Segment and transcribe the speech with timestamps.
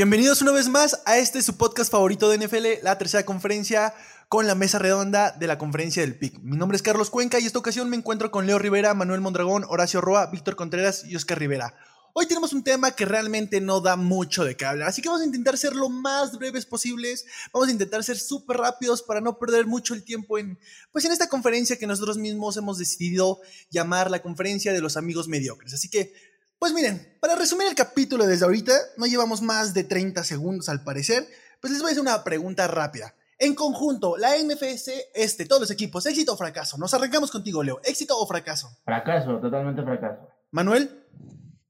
[0.00, 3.92] Bienvenidos una vez más a este su podcast favorito de NFL, la tercera conferencia
[4.30, 6.38] con la mesa redonda de la conferencia del PIC.
[6.38, 9.66] Mi nombre es Carlos Cuenca y esta ocasión me encuentro con Leo Rivera, Manuel Mondragón,
[9.68, 11.74] Horacio Roa, Víctor Contreras y Oscar Rivera.
[12.14, 15.20] Hoy tenemos un tema que realmente no da mucho de qué hablar, así que vamos
[15.20, 19.38] a intentar ser lo más breves posibles, vamos a intentar ser súper rápidos para no
[19.38, 20.58] perder mucho el tiempo en,
[20.92, 25.28] pues en esta conferencia que nosotros mismos hemos decidido llamar la conferencia de los amigos
[25.28, 25.74] mediocres.
[25.74, 26.14] Así que
[26.60, 30.84] pues miren, para resumir el capítulo desde ahorita, no llevamos más de 30 segundos al
[30.84, 31.26] parecer,
[31.58, 33.14] pues les voy a hacer una pregunta rápida.
[33.38, 36.76] En conjunto, la NFC, este, todos los equipos, éxito o fracaso.
[36.76, 37.80] Nos arrancamos contigo, Leo.
[37.82, 38.76] ¿Éxito o fracaso?
[38.84, 40.28] Fracaso, totalmente fracaso.
[40.50, 41.06] Manuel.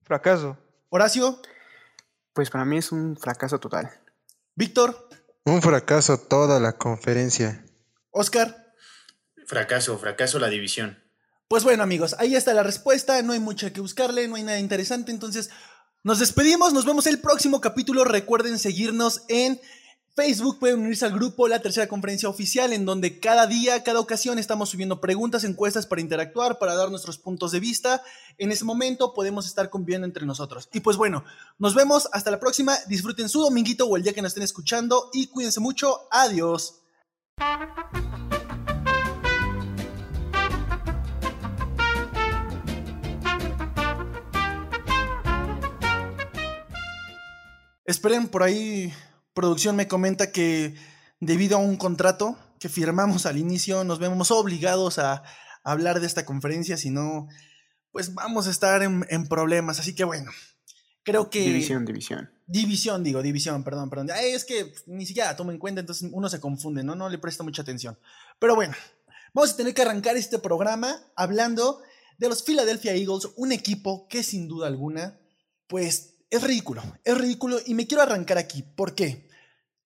[0.03, 0.59] Fracaso.
[0.89, 1.41] Horacio.
[2.33, 3.89] Pues para mí es un fracaso total.
[4.57, 5.09] Víctor.
[5.45, 7.65] Un fracaso toda la conferencia.
[8.11, 8.75] Oscar.
[9.47, 10.99] Fracaso, fracaso la división.
[11.51, 13.21] Pues bueno, amigos, ahí está la respuesta.
[13.23, 15.11] No hay mucho que buscarle, no hay nada interesante.
[15.11, 15.51] Entonces,
[16.05, 16.73] nos despedimos.
[16.73, 18.05] Nos vemos el próximo capítulo.
[18.05, 19.61] Recuerden seguirnos en
[20.15, 20.61] Facebook.
[20.61, 24.69] Pueden unirse al grupo La Tercera Conferencia Oficial, en donde cada día, cada ocasión estamos
[24.69, 28.01] subiendo preguntas, encuestas para interactuar, para dar nuestros puntos de vista.
[28.39, 30.69] En ese momento podemos estar conviviendo entre nosotros.
[30.73, 31.25] Y pues bueno,
[31.59, 32.09] nos vemos.
[32.13, 32.77] Hasta la próxima.
[32.87, 35.11] Disfruten su dominguito o el día que nos estén escuchando.
[35.13, 36.07] Y cuídense mucho.
[36.13, 36.77] Adiós.
[47.91, 48.93] Esperen, por ahí
[49.35, 50.77] producción me comenta que
[51.19, 55.25] debido a un contrato que firmamos al inicio, nos vemos obligados a,
[55.65, 57.27] hablar de esta conferencia, si no,
[57.91, 59.81] pues vamos a estar en, problemas.
[59.81, 60.31] Así que bueno,
[61.03, 61.41] creo que...
[61.41, 62.31] División, división.
[62.47, 64.09] División, digo, división, perdón, perdón.
[64.23, 66.95] es que ni siquiera tomo en cuenta, entonces uno se confunde, ¿no?
[66.95, 67.99] No le presta mucha atención.
[68.39, 68.75] Pero bueno,
[69.35, 71.83] vamos a tener que arrancar este programa hablando
[72.19, 75.19] de los Philadelphia Eagles, un equipo que sin duda alguna,
[75.67, 78.63] pues es ridículo, es ridículo y me quiero arrancar aquí.
[78.63, 79.29] ¿Por qué?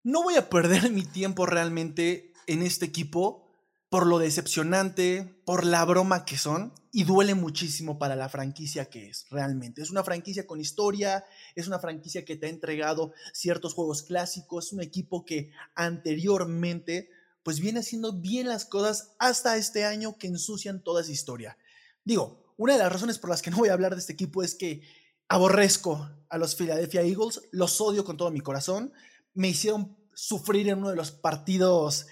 [0.03, 3.45] No voy a perder mi tiempo realmente en este equipo
[3.89, 9.09] por lo decepcionante, por la broma que son y duele muchísimo para la franquicia que
[9.09, 9.83] es realmente.
[9.83, 11.25] Es una franquicia con historia,
[11.55, 17.09] es una franquicia que te ha entregado ciertos juegos clásicos, es un equipo que anteriormente
[17.45, 21.57] pues viene haciendo bien las cosas hasta este año que ensucian toda esa historia.
[22.05, 24.43] Digo, una de las razones por las que no voy a hablar de este equipo
[24.43, 24.83] es que
[25.29, 28.93] aborrezco a los Philadelphia Eagles, los odio con todo mi corazón,
[29.35, 32.07] me hicieron sufrir en uno de los partidos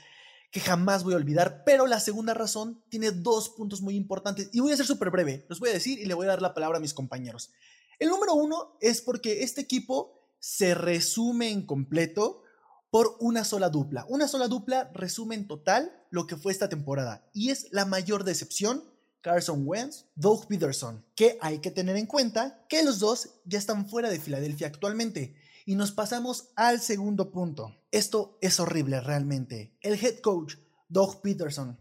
[0.51, 4.61] que jamás voy a olvidar, pero la segunda razón tiene dos puntos muy importantes y
[4.61, 6.53] voy a ser súper breve, los voy a decir y le voy a dar la
[6.53, 7.53] palabra a mis compañeros.
[7.99, 12.43] El número uno es porque este equipo se resume en completo
[12.91, 14.05] por una sola dupla.
[14.09, 18.25] Una sola dupla resume en total lo que fue esta temporada y es la mayor
[18.25, 18.92] decepción
[19.23, 23.89] Carson Wentz, Doug Peterson, que hay que tener en cuenta que los dos ya están
[23.89, 25.37] fuera de Filadelfia actualmente.
[25.65, 27.81] Y nos pasamos al segundo punto.
[27.93, 29.79] Esto es horrible realmente.
[29.81, 30.57] El head coach,
[30.89, 31.79] Doug Peterson,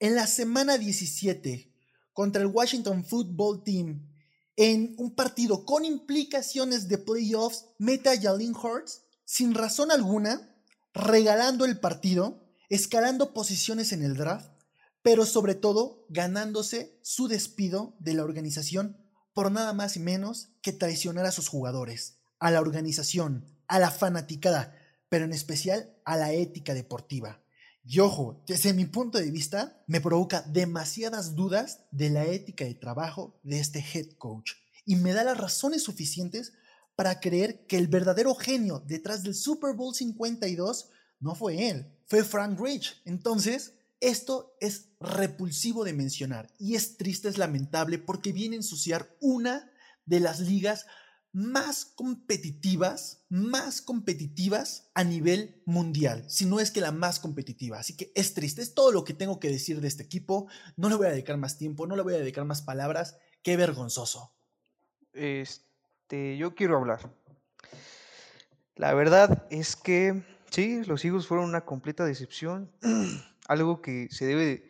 [0.00, 1.72] en la semana 17
[2.12, 4.08] contra el Washington Football Team,
[4.56, 10.54] en un partido con implicaciones de playoffs, mete a Jalen Hurts sin razón alguna,
[10.92, 14.49] regalando el partido, escalando posiciones en el draft
[15.02, 18.96] pero sobre todo ganándose su despido de la organización
[19.32, 23.90] por nada más y menos que traicionar a sus jugadores, a la organización, a la
[23.90, 24.76] fanaticada,
[25.08, 27.42] pero en especial a la ética deportiva.
[27.84, 32.74] Y ojo, desde mi punto de vista, me provoca demasiadas dudas de la ética de
[32.74, 34.52] trabajo de este head coach
[34.84, 36.52] y me da las razones suficientes
[36.94, 40.90] para creer que el verdadero genio detrás del Super Bowl 52
[41.20, 43.00] no fue él, fue Frank Rich.
[43.06, 49.16] Entonces, esto es repulsivo de mencionar y es triste, es lamentable porque viene a ensuciar
[49.20, 49.70] una
[50.06, 50.86] de las ligas
[51.32, 57.78] más competitivas, más competitivas a nivel mundial, si no es que la más competitiva.
[57.78, 60.48] Así que es triste, es todo lo que tengo que decir de este equipo.
[60.76, 63.16] No le voy a dedicar más tiempo, no le voy a dedicar más palabras.
[63.42, 64.32] Qué vergonzoso.
[65.12, 67.12] Este, yo quiero hablar.
[68.74, 72.72] La verdad es que sí, los hijos fueron una completa decepción.
[73.50, 74.62] algo que se debe,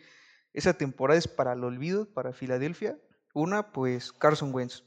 [0.54, 2.98] esa temporada es para el olvido, para Filadelfia.
[3.34, 4.84] Una, pues Carson Wentz.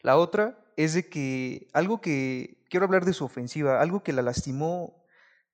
[0.00, 4.22] La otra es de que algo que, quiero hablar de su ofensiva, algo que la
[4.22, 5.04] lastimó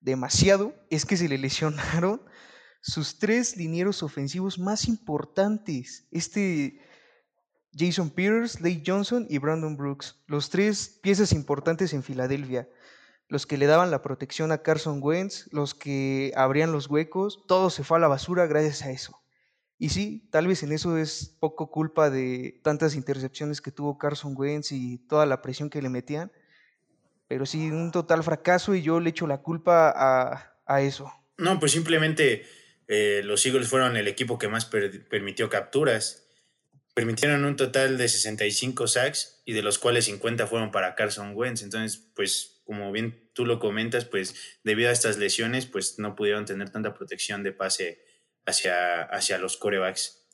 [0.01, 2.23] demasiado, es que se le lesionaron
[2.81, 6.09] sus tres linieros ofensivos más importantes.
[6.11, 6.81] Este
[7.77, 12.67] Jason Peters, Lake Johnson y Brandon Brooks, los tres piezas importantes en Filadelfia
[13.29, 17.71] los que le daban la protección a Carson Wentz, los que abrían los huecos, todo
[17.71, 19.21] se fue a la basura gracias a eso.
[19.79, 24.35] Y sí, tal vez en eso es poco culpa de tantas intercepciones que tuvo Carson
[24.37, 26.33] Wentz y toda la presión que le metían,
[27.29, 31.13] Pero sí, un total fracaso y yo le echo la culpa a, a eso.
[31.39, 32.47] No, pues simplemente
[32.87, 36.23] eh, los Eagles fueron el equipo que más per- permitió capturas.
[36.95, 41.63] Permitieron un total de 65 sacks y de los cuales 50 fueron para Carson Wentz.
[41.63, 46.45] Entonces, pues como bien tú lo comentas, pues debido a estas lesiones, pues no pudieron
[46.45, 48.03] tener tanta protección de pase
[48.45, 50.29] hacia, hacia los corebacks.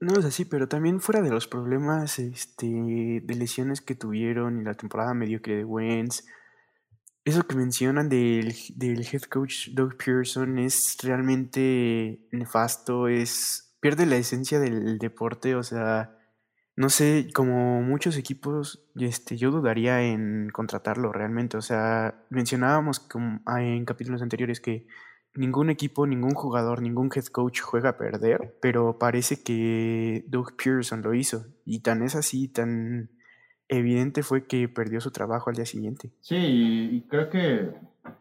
[0.00, 4.64] No es así, pero también fuera de los problemas este, de lesiones que tuvieron y
[4.64, 6.24] la temporada mediocre de Wentz,
[7.24, 14.16] eso que mencionan del, del head coach Doug Pearson es realmente nefasto, es pierde la
[14.16, 16.17] esencia del deporte, o sea,
[16.78, 23.04] no sé, como muchos equipos, este, yo dudaría en contratarlo realmente, o sea, mencionábamos
[23.46, 24.86] ah, en capítulos anteriores que
[25.34, 31.02] ningún equipo, ningún jugador, ningún head coach juega a perder, pero parece que Doug Pearson
[31.02, 31.46] lo hizo.
[31.64, 33.10] Y tan es así, tan
[33.66, 36.12] evidente fue que perdió su trabajo al día siguiente.
[36.20, 37.72] Sí, y creo que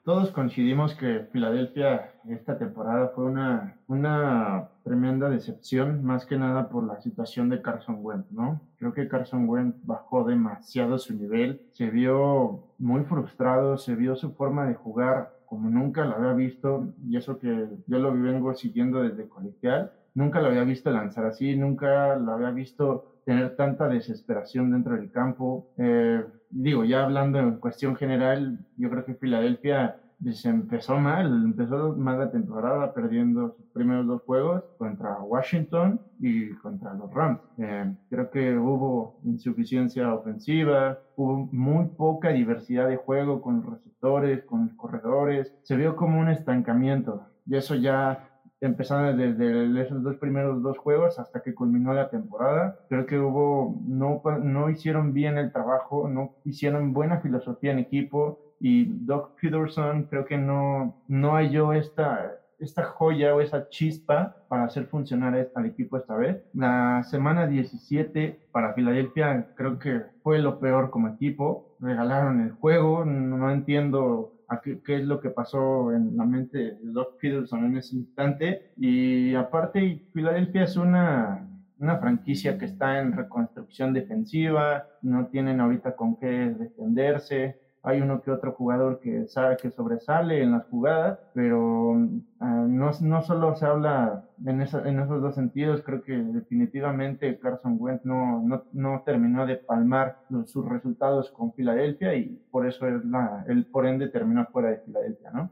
[0.04, 6.84] todos coincidimos que Filadelfia esta temporada fue una, una tremenda decepción, más que nada por
[6.86, 8.62] la situación de Carson Wentz, ¿no?
[8.78, 14.32] Creo que Carson Wentz bajó demasiado su nivel, se vio muy frustrado, se vio su
[14.34, 19.02] forma de jugar como nunca la había visto, y eso que yo lo vengo siguiendo
[19.02, 24.72] desde colegial, nunca lo había visto lanzar así, nunca lo había visto tener tanta desesperación
[24.72, 25.68] dentro del campo.
[25.78, 29.98] Eh, digo, ya hablando en cuestión general, yo creo que Filadelfia
[30.32, 36.52] se empezó mal, empezó mal la temporada perdiendo sus primeros dos juegos contra Washington y
[36.52, 37.42] contra los Rams.
[37.58, 44.46] Eh, creo que hubo insuficiencia ofensiva, hubo muy poca diversidad de juego con los receptores,
[44.46, 50.18] con los corredores, se vio como un estancamiento y eso ya empezando desde esos dos
[50.18, 52.76] primeros dos juegos hasta que culminó la temporada.
[52.90, 58.38] Creo que hubo, no, no hicieron bien el trabajo, no hicieron buena filosofía en equipo
[58.60, 64.66] y Doug Peterson creo que no, no halló esta, esta joya o esa chispa para
[64.66, 66.38] hacer funcionar al equipo esta vez.
[66.54, 71.64] La semana 17 para Filadelfia creo que fue lo peor como equipo.
[71.80, 76.92] Regalaron el juego, no entiendo a qué, es lo que pasó en la mente de
[76.92, 78.72] Doug Peterson en ese instante.
[78.78, 81.48] Y aparte, Filadelfia es una,
[81.80, 87.60] una franquicia que está en reconstrucción defensiva, no tienen ahorita con qué defenderse.
[87.88, 91.94] Hay uno que otro jugador que sabe que sobresale en las jugadas, pero
[92.42, 98.04] ah, no, no solo se habla en, esos dos sentidos, creo que definitivamente Carson Wentz
[98.04, 103.46] no, no, no terminó de palmar sus resultados con Filadelfia y por eso es la,
[103.48, 105.52] él por ende terminó fuera de Filadelfia, ¿no?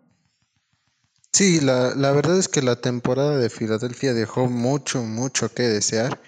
[1.31, 6.19] Sí, la, la verdad es que la temporada de Filadelfia dejó mucho, mucho que desear.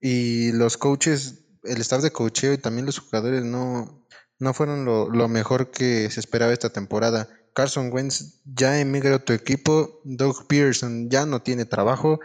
[0.00, 3.99] Y los coaches, el staff de coacheo y también los jugadores no,
[4.40, 7.28] no fueron lo, lo mejor que se esperaba esta temporada.
[7.52, 12.20] Carson Wentz ya emigra a tu equipo, Doug Pearson ya no tiene trabajo.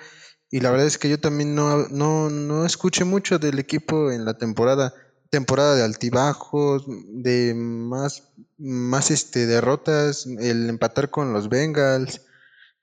[0.50, 4.23] Y la verdad es que yo también no, no, no escuché mucho del equipo en
[4.23, 4.94] la temporada.
[5.29, 12.21] Temporada de altibajos, de más, más este, derrotas, el empatar con los Bengals.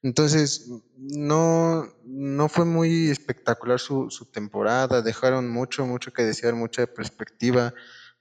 [0.02, 0.68] Entonces,
[0.98, 7.72] no, no fue muy espectacular su, su temporada, dejaron mucho, mucho que desear, mucha perspectiva.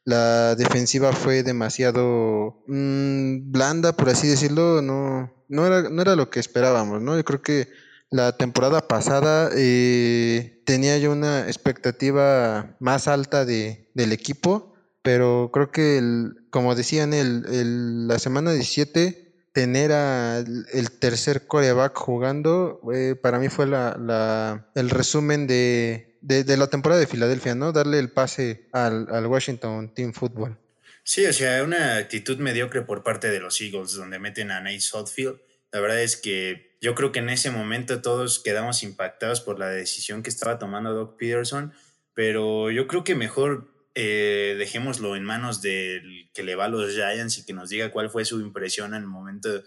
[0.04, 6.30] La defensiva fue demasiado mm, blanda, por así decirlo, no, no era, no era lo
[6.30, 7.16] que esperábamos, ¿no?
[7.18, 7.68] Yo creo que
[8.10, 15.72] la temporada pasada eh, tenía yo una expectativa más alta de, del equipo, pero creo
[15.72, 22.80] que, el, como decían, el, el- la semana 17 tener al el tercer coreback jugando,
[22.94, 27.56] eh, para mí fue la, la- el resumen de, de, de la temporada de Filadelfia,
[27.56, 27.72] ¿no?
[27.72, 30.58] Darle el pase al, al Washington Team Football.
[31.04, 34.80] Sí, o sea, una actitud mediocre por parte de los Eagles, donde meten a Nate
[34.82, 35.40] Southfield.
[35.72, 39.70] La verdad es que yo creo que en ese momento todos quedamos impactados por la
[39.70, 41.74] decisión que estaba tomando Doc Peterson,
[42.14, 46.94] pero yo creo que mejor eh, dejémoslo en manos del que le va a los
[46.94, 49.64] Giants y que nos diga cuál fue su impresión en el momento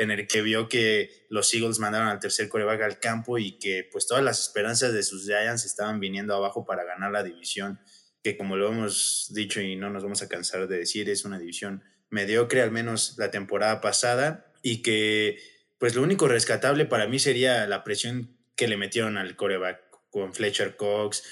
[0.00, 3.88] en el que vio que los Eagles mandaron al tercer coreback al campo y que
[3.92, 7.78] pues todas las esperanzas de sus Giants estaban viniendo abajo para ganar la división
[8.22, 11.38] que como lo hemos dicho y no nos vamos a cansar de decir, es una
[11.38, 15.38] división mediocre, al menos la temporada pasada, y que
[15.78, 19.80] pues lo único rescatable para mí sería la presión que le metieron al coreback
[20.10, 21.22] con Fletcher Cox.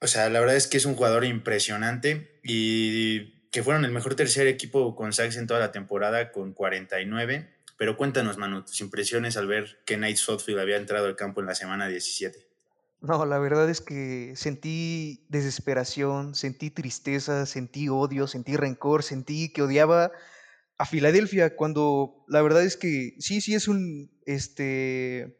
[0.00, 4.14] O sea, la verdad es que es un jugador impresionante y que fueron el mejor
[4.14, 7.55] tercer equipo con sacks en toda la temporada con 49.
[7.76, 11.46] Pero cuéntanos, Manu, tus impresiones al ver que Nate Southfield había entrado al campo en
[11.46, 12.46] la semana 17.
[13.02, 19.62] No, la verdad es que sentí desesperación, sentí tristeza, sentí odio, sentí rencor, sentí que
[19.62, 20.12] odiaba
[20.78, 25.38] a Filadelfia cuando la verdad es que sí, sí es un, este,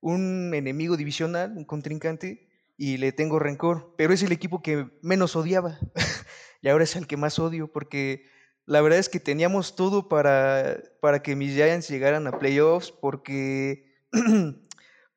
[0.00, 5.36] un enemigo divisional, un contrincante, y le tengo rencor, pero es el equipo que menos
[5.36, 5.78] odiaba
[6.62, 8.24] y ahora es el que más odio porque
[8.66, 13.92] la verdad es que teníamos todo para, para que mis Giants llegaran a playoffs porque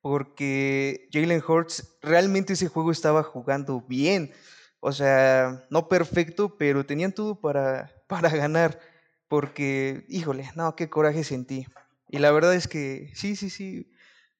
[0.00, 4.32] porque Jalen Hurts realmente ese juego estaba jugando bien.
[4.78, 8.78] O sea, no perfecto, pero tenían todo para, para ganar.
[9.26, 11.66] Porque, híjole, no, qué coraje sentí.
[12.08, 13.90] Y la verdad es que sí, sí, sí,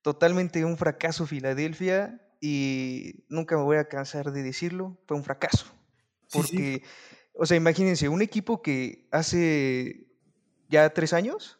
[0.03, 5.67] totalmente un fracaso Filadelfia y nunca me voy a cansar de decirlo, fue un fracaso.
[6.31, 6.85] Porque,
[7.39, 10.07] o sea, imagínense, un equipo que hace
[10.69, 11.59] ya tres años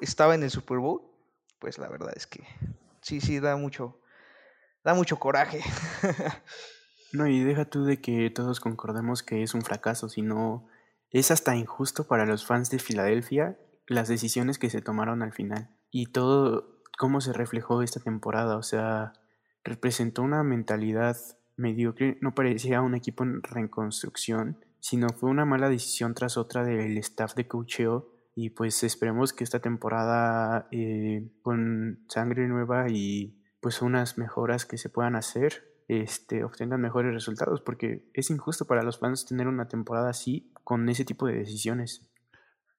[0.00, 1.02] estaba en el Super Bowl,
[1.58, 2.44] pues la verdad es que
[3.02, 4.00] sí, sí, da mucho,
[4.84, 5.60] da mucho coraje.
[7.12, 10.68] no, y deja tú de que todos concordemos que es un fracaso, sino
[11.10, 15.68] es hasta injusto para los fans de Filadelfia las decisiones que se tomaron al final
[15.90, 19.14] y todo cómo se reflejó esta temporada, o sea,
[19.64, 21.16] representó una mentalidad
[21.60, 26.98] mediocre, no parecía un equipo en reconstrucción, sino fue una mala decisión tras otra del
[26.98, 33.82] staff de coacheo y pues esperemos que esta temporada eh, con sangre nueva y pues
[33.82, 39.00] unas mejoras que se puedan hacer este, obtengan mejores resultados porque es injusto para los
[39.00, 42.06] fans tener una temporada así con ese tipo de decisiones.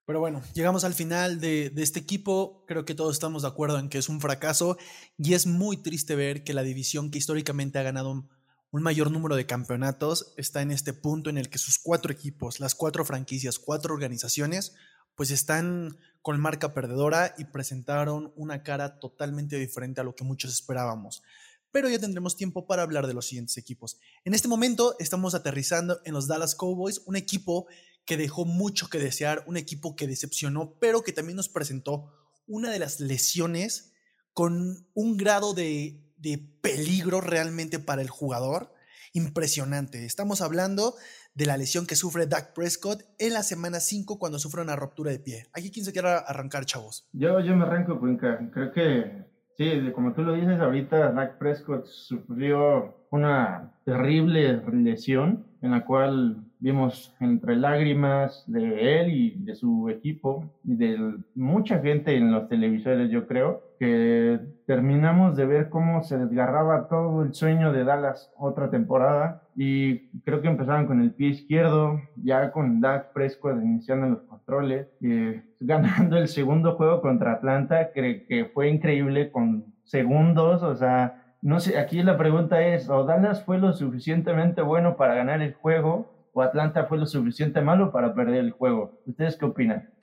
[0.06, 2.64] Pero bueno, llegamos al final de, de, este equipo.
[2.68, 4.78] Creo que todos estamos de acuerdo en que es un fracaso
[5.18, 8.28] y es muy triste ver que la división que históricamente ha ganado
[8.72, 12.60] un, mayor número de campeonatos está en este punto en el que sus cuatro equipos,
[12.60, 14.74] las cuatro franquicias, cuatro organizaciones,
[15.16, 20.52] pues están con marca perdedora y presentaron una cara totalmente diferente a lo que muchos
[20.52, 21.24] esperábamos.
[21.72, 23.98] Pero ya tendremos tiempo para hablar de los siguientes equipos.
[24.26, 27.68] En este momento estamos aterrizando en los Dallas Cowboys, un equipo
[28.06, 32.12] que dejó mucho que desear, un equipo que decepcionó, pero que también nos presentó
[32.48, 33.94] una de las lesiones
[34.34, 38.74] con un grado de, de peligro realmente para el jugador
[39.14, 40.06] impresionante.
[40.06, 40.96] Estamos hablando
[41.34, 45.12] de la lesión que sufre Dak Prescott en la semana 5 cuando sufre una ruptura
[45.12, 45.48] de pie.
[45.54, 47.08] Aquí, ¿quién se quiere arrancar, chavos?
[47.14, 48.40] Yo, yo me arranco, Cuenca.
[48.54, 49.26] Creo que,
[49.58, 56.46] sí, como tú lo dices, ahorita Dak Prescott sufrió una terrible lesión en la cual
[56.62, 62.48] vimos entre lágrimas de él y de su equipo y de mucha gente en los
[62.48, 68.32] televisores, yo creo, que terminamos de ver cómo se desgarraba todo el sueño de Dallas
[68.38, 69.42] otra temporada.
[69.56, 74.88] Y creo que empezaron con el pie izquierdo, ya con Dak Prescott iniciando los controles,
[75.60, 81.60] ganando el segundo juego contra Atlanta, que, que fue increíble con segundos, o sea, no
[81.60, 86.21] sé, aquí la pregunta es, ¿o Dallas fue lo suficientemente bueno para ganar el juego
[86.34, 89.02] o Atlanta fue lo suficiente malo para perder el juego?
[89.06, 89.94] ¿Ustedes qué opinan?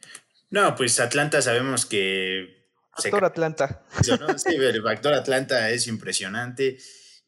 [0.51, 2.67] No, pues Atlanta sabemos que...
[2.93, 3.83] Factor Atlanta.
[4.03, 6.79] Sí, el factor Atlanta es impresionante.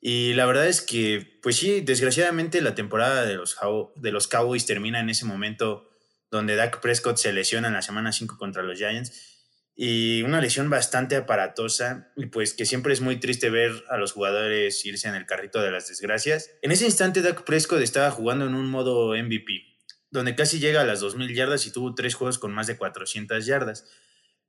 [0.01, 3.57] Y la verdad es que, pues sí, desgraciadamente la temporada de los,
[3.97, 5.91] de los Cowboys termina en ese momento
[6.31, 9.30] donde Dak Prescott se lesiona en la semana 5 contra los Giants
[9.83, 14.13] y una lesión bastante aparatosa y pues que siempre es muy triste ver a los
[14.13, 16.51] jugadores irse en el carrito de las desgracias.
[16.61, 19.79] En ese instante Dak Prescott estaba jugando en un modo MVP,
[20.11, 23.47] donde casi llega a las 2.000 yardas y tuvo tres juegos con más de 400
[23.47, 23.87] yardas.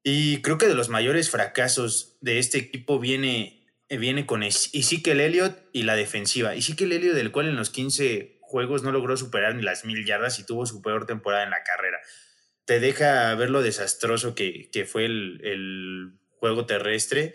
[0.04, 5.58] Y creo que de los mayores fracasos de este equipo viene, viene con Ezekiel Elliott
[5.72, 6.56] y la defensiva.
[6.56, 10.40] Ezekiel Elliott, del cual en los 15 juegos no logró superar ni las 1.000 yardas
[10.40, 12.02] y tuvo su peor temporada en la carrera
[12.66, 17.34] te deja ver lo desastroso que, fue el, juego terrestre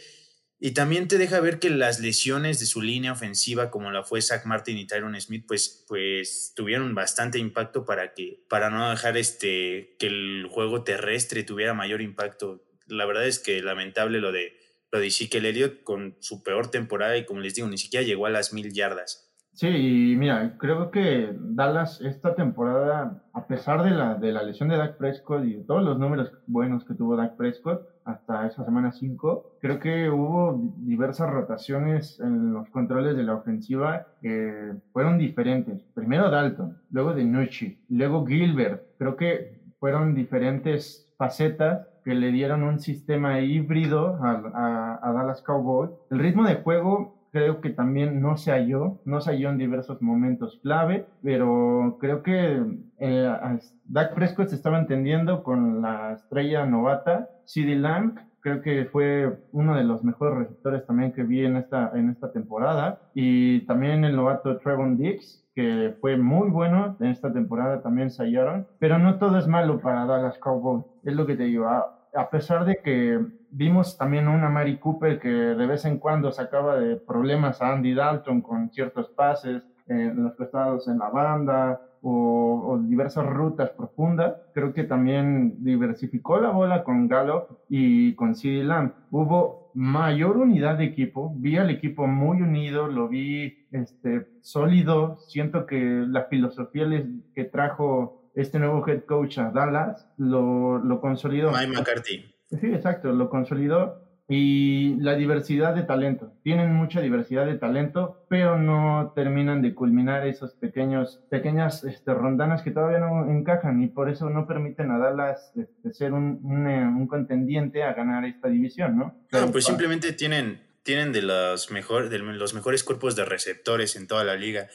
[0.59, 4.23] y también te deja ver que las lesiones de su línea ofensiva, como la fue
[4.23, 9.16] Zach Martin y Tyron Smith, pues, pues tuvieron bastante impacto para, que, para no dejar
[9.16, 12.64] este, que el juego terrestre tuviera mayor impacto.
[12.87, 14.59] La verdad es que lamentable lo de,
[14.90, 18.26] lo de Ezekiel Elliott con su peor temporada y como les digo, ni siquiera llegó
[18.26, 19.25] a las mil yardas.
[19.56, 24.68] Sí, y mira, creo que Dallas esta temporada, a pesar de la, de la lesión
[24.68, 28.66] de Dak Prescott y de todos los números buenos que tuvo Dak Prescott hasta esa
[28.66, 35.16] semana 5, creo que hubo diversas rotaciones en los controles de la ofensiva que fueron
[35.16, 35.82] diferentes.
[35.94, 38.82] Primero Dalton, luego Denucci, luego Gilbert.
[38.98, 45.40] Creo que fueron diferentes facetas que le dieron un sistema híbrido a, a, a Dallas
[45.40, 45.92] Cowboys.
[46.10, 50.00] El ritmo de juego creo que también no se halló, no se halló en diversos
[50.02, 52.64] momentos clave, pero creo que
[52.99, 53.38] eh,
[53.85, 59.75] Dak Prescott se estaba entendiendo con la estrella novata, CD Lamb, creo que fue uno
[59.75, 63.00] de los mejores receptores también que vi en esta, en esta temporada.
[63.12, 68.23] Y también el novato Trevon Dix, que fue muy bueno en esta temporada, también se
[68.23, 68.68] hallaron.
[68.78, 71.66] Pero no todo es malo para Dallas Cowboys, es lo que te digo.
[71.66, 73.18] A, a pesar de que
[73.56, 77.94] vimos también una Mari Cooper que de vez en cuando sacaba de problemas a Andy
[77.94, 84.34] Dalton con ciertos pases en los costados en la banda, o, diversas rutas profundas.
[84.54, 88.92] Creo que también diversificó la bola con Gallup y con CD Lamb.
[89.10, 95.18] Hubo mayor unidad de equipo, vi al equipo muy unido, lo vi este, sólido.
[95.26, 96.86] Siento que la filosofía
[97.34, 101.50] que trajo este nuevo head coach a Dallas lo, lo consolidó.
[101.50, 102.36] Mike McCarthy.
[102.50, 106.32] Sí, exacto, lo consolidó y la diversidad de talento.
[106.42, 112.62] Tienen mucha diversidad de talento, pero no terminan de culminar esos pequeños, pequeñas este, rondanas
[112.62, 117.06] que todavía no encajan y por eso no permiten a Dallas este, ser un, un,
[117.06, 119.14] contendiente a ganar esta división, ¿no?
[119.28, 124.08] Claro, pues simplemente tienen, tienen de, los mejor, de los mejores cuerpos de receptores en
[124.08, 124.68] toda la liga.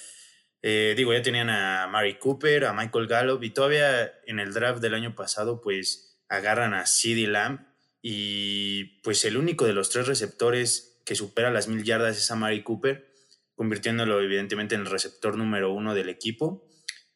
[0.62, 4.82] Eh, digo, ya tenían a Mari Cooper, a Michael Gallup y todavía en el draft
[4.82, 7.60] del año pasado, pues agarran a CeeDee Lamb
[8.02, 12.36] y pues el único de los tres receptores que supera las mil yardas es a
[12.36, 13.14] Mari Cooper,
[13.56, 16.68] convirtiéndolo evidentemente en el receptor número uno del equipo.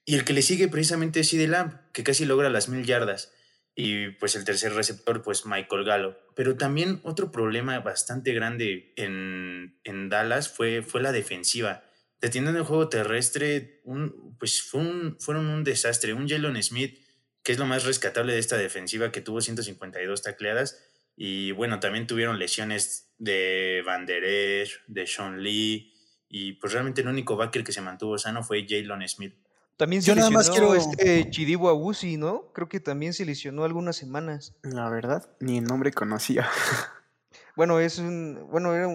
[0.04, 3.32] Y el que le sigue precisamente es CD Lamb, que casi logra las mil yardas.
[3.74, 6.20] Y pues el tercer receptor, pues Michael Gallo.
[6.36, 11.86] Pero también otro problema bastante grande en, en Dallas fue, fue la defensiva.
[12.20, 16.14] Deteniendo el juego terrestre, un, pues fue un, fueron un desastre.
[16.14, 17.05] Un Jalen Smith
[17.46, 20.84] que es lo más rescatable de esta defensiva que tuvo 152 tacleadas.
[21.16, 25.94] Y bueno, también tuvieron lesiones de Van Der Esch, de Sean Lee.
[26.28, 29.36] Y pues realmente el único backer que se mantuvo sano fue Jalen Smith.
[29.78, 30.74] También se Yo lesionó nada más quiero...
[30.74, 32.52] este Chidibo Abusi, ¿no?
[32.52, 34.56] Creo que también se lesionó algunas semanas.
[34.64, 36.50] La verdad, ni el nombre conocía.
[37.56, 38.48] bueno, es un.
[38.50, 38.88] Bueno, era,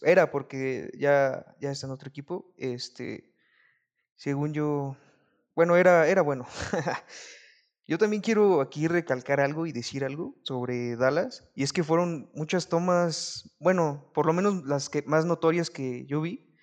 [0.00, 2.54] era porque ya, ya está en otro equipo.
[2.56, 3.34] Este.
[4.16, 4.96] Según yo.
[5.54, 6.46] Bueno, era, era bueno.
[7.92, 12.30] Yo también quiero aquí recalcar algo y decir algo sobre Dallas, y es que fueron
[12.32, 16.56] muchas tomas, bueno, por lo menos las que más notorias que yo vi,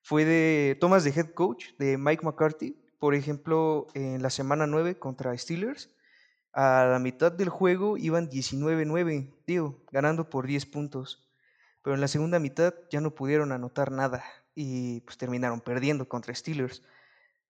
[0.00, 4.98] fue de tomas de head coach de Mike McCarthy, por ejemplo, en la semana 9
[4.98, 5.94] contra Steelers,
[6.52, 11.30] a la mitad del juego iban 19-9, digo, ganando por 10 puntos,
[11.84, 14.24] pero en la segunda mitad ya no pudieron anotar nada
[14.56, 16.82] y pues terminaron perdiendo contra Steelers.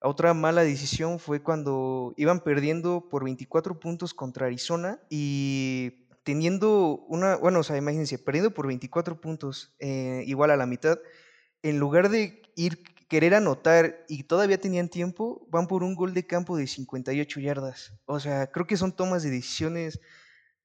[0.03, 7.37] Otra mala decisión fue cuando iban perdiendo por 24 puntos contra Arizona y teniendo una,
[7.37, 10.99] bueno, o sea, imagínense, perdiendo por 24 puntos, eh, igual a la mitad,
[11.61, 16.27] en lugar de ir, querer anotar y todavía tenían tiempo, van por un gol de
[16.27, 17.93] campo de 58 yardas.
[18.05, 20.01] O sea, creo que son tomas de decisiones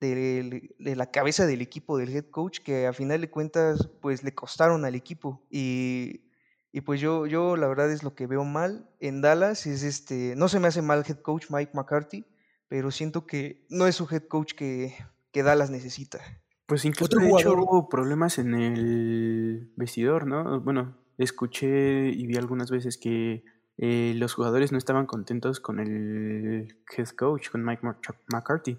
[0.00, 4.24] de, de, la cabeza del equipo, del head coach, que a final de cuentas, pues
[4.24, 5.46] le costaron al equipo.
[5.50, 6.27] Y
[6.72, 10.34] y pues yo, yo la verdad es lo que veo mal en Dallas, es este,
[10.36, 12.26] no se me hace mal head coach Mike McCarthy,
[12.68, 14.94] pero siento que no es su head coach que,
[15.32, 16.20] que Dallas necesita.
[16.66, 20.60] Pues incluso de hecho hubo problemas en el vestidor, ¿no?
[20.60, 23.42] Bueno, escuché y vi algunas veces que
[23.78, 27.82] eh, los jugadores no estaban contentos con el head coach, con Mike
[28.30, 28.78] McCarthy.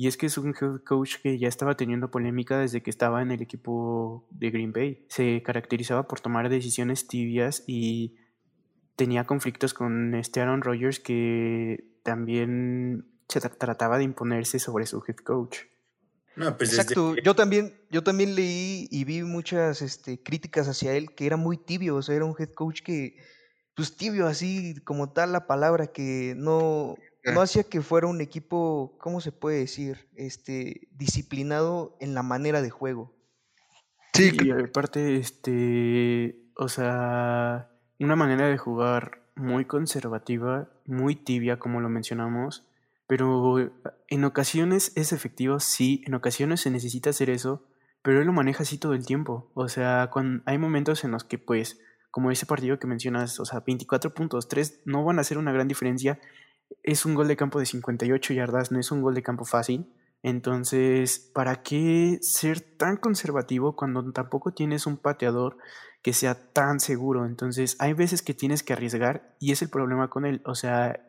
[0.00, 3.20] Y es que es un head coach que ya estaba teniendo polémica desde que estaba
[3.20, 5.04] en el equipo de Green Bay.
[5.10, 8.16] Se caracterizaba por tomar decisiones tibias y
[8.96, 15.16] tenía conflictos con este Aaron Rodgers que también se trataba de imponerse sobre su head
[15.16, 15.58] coach.
[16.34, 21.14] No, pues Exacto, yo también, yo también leí y vi muchas este, críticas hacia él,
[21.14, 23.16] que era muy tibio, o sea, era un head coach que,
[23.76, 28.96] pues tibio, así como tal la palabra, que no, no hacía que fuera un equipo,
[28.98, 30.08] ¿cómo se puede decir?
[30.14, 33.14] Este, disciplinado en la manera de juego.
[34.14, 41.80] Sí, y aparte, este, o sea, una manera de jugar muy conservativa, muy tibia, como
[41.80, 42.66] lo mencionamos,
[43.06, 43.56] pero
[44.08, 47.66] en ocasiones es efectivo, sí, en ocasiones se necesita hacer eso,
[48.02, 49.50] pero él lo maneja así todo el tiempo.
[49.54, 51.80] O sea, cuando hay momentos en los que, pues,
[52.10, 55.52] como ese partido que mencionas, o sea, 24 puntos, 3 no van a hacer una
[55.52, 56.18] gran diferencia
[56.82, 59.92] es un gol de campo de 58 yardas, no es un gol de campo fácil.
[60.22, 65.56] Entonces, ¿para qué ser tan conservativo cuando tampoco tienes un pateador
[66.02, 67.24] que sea tan seguro?
[67.24, 70.42] Entonces, hay veces que tienes que arriesgar y es el problema con él.
[70.44, 71.06] O sea,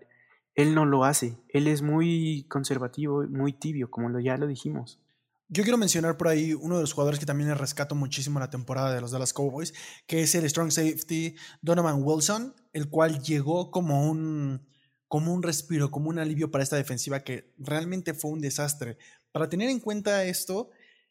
[0.55, 1.37] él no lo hace.
[1.49, 5.01] Él es muy conservativo, muy tibio, como ya lo dijimos.
[5.49, 8.49] Yo quiero mencionar por ahí uno de los jugadores que también le rescato muchísimo la
[8.49, 9.73] temporada de los Dallas Cowboys,
[10.07, 14.65] que es el strong safety Donovan Wilson, el cual llegó como un,
[15.11, 18.97] como un respiro, como un alivio para esta defensiva que realmente fue un desastre.
[19.33, 20.69] Para tener en cuenta esto,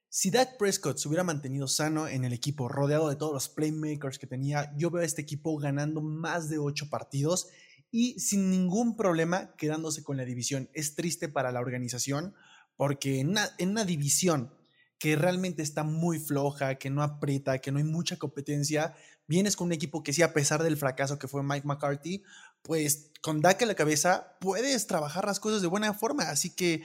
[0.09, 4.19] si Dak Prescott se hubiera mantenido sano en el equipo, rodeado de todos los playmakers
[4.19, 7.49] que tenía, yo veo a este equipo ganando más de ocho partidos
[7.91, 10.71] y sin ningún problema quedándose con la división.
[10.73, 12.35] Es triste para la organización
[12.77, 14.51] porque en una, división
[14.99, 18.95] que realmente está muy floja, que no aprieta, que no hay mucha competencia,
[19.27, 22.23] vienes con un equipo que sí, a pesar del fracaso que fue Mike McCarthy,
[22.63, 26.25] pues con Dak a la cabeza puedes trabajar las cosas de buena forma.
[26.25, 26.83] Así que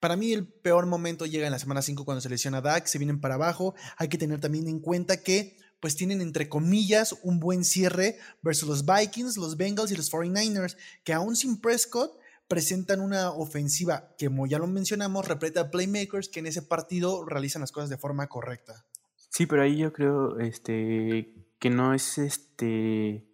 [0.00, 2.98] para mí el peor momento llega en la semana 5 cuando se lesiona Dak, se
[2.98, 3.74] vienen para abajo.
[3.96, 8.68] Hay que tener también en cuenta que pues tienen entre comillas un buen cierre versus
[8.68, 14.26] los Vikings, los Bengals y los 49ers, que aún sin Prescott presentan una ofensiva que,
[14.26, 18.26] como ya lo mencionamos, repleta playmakers que en ese partido realizan las cosas de forma
[18.26, 18.86] correcta.
[19.28, 23.27] Sí, pero ahí yo creo este, que no es este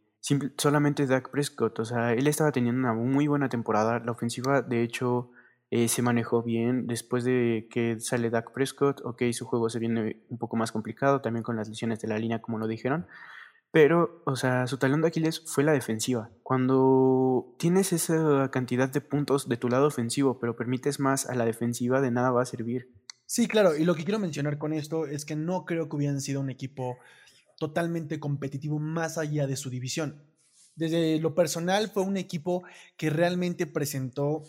[0.56, 1.78] solamente Dak Prescott.
[1.80, 3.98] O sea, él estaba teniendo una muy buena temporada.
[3.98, 5.30] La ofensiva, de hecho,
[5.70, 6.87] eh, se manejó bien.
[6.87, 11.20] Después de que sale Dak Prescott, ok, su juego se viene un poco más complicado,
[11.20, 13.06] también con las lesiones de la línea, como lo dijeron.
[13.70, 16.30] Pero, o sea, su talón de Aquiles fue la defensiva.
[16.44, 21.44] Cuando tienes esa cantidad de puntos de tu lado ofensivo, pero permites más a la
[21.44, 22.88] defensiva, de nada va a servir.
[23.26, 26.20] Sí, claro, y lo que quiero mencionar con esto es que no creo que hubieran
[26.20, 26.98] sido un equipo
[27.68, 30.22] totalmente competitivo más allá de su división.
[30.77, 32.64] Desde lo personal fue un equipo
[32.96, 34.44] que realmente presentó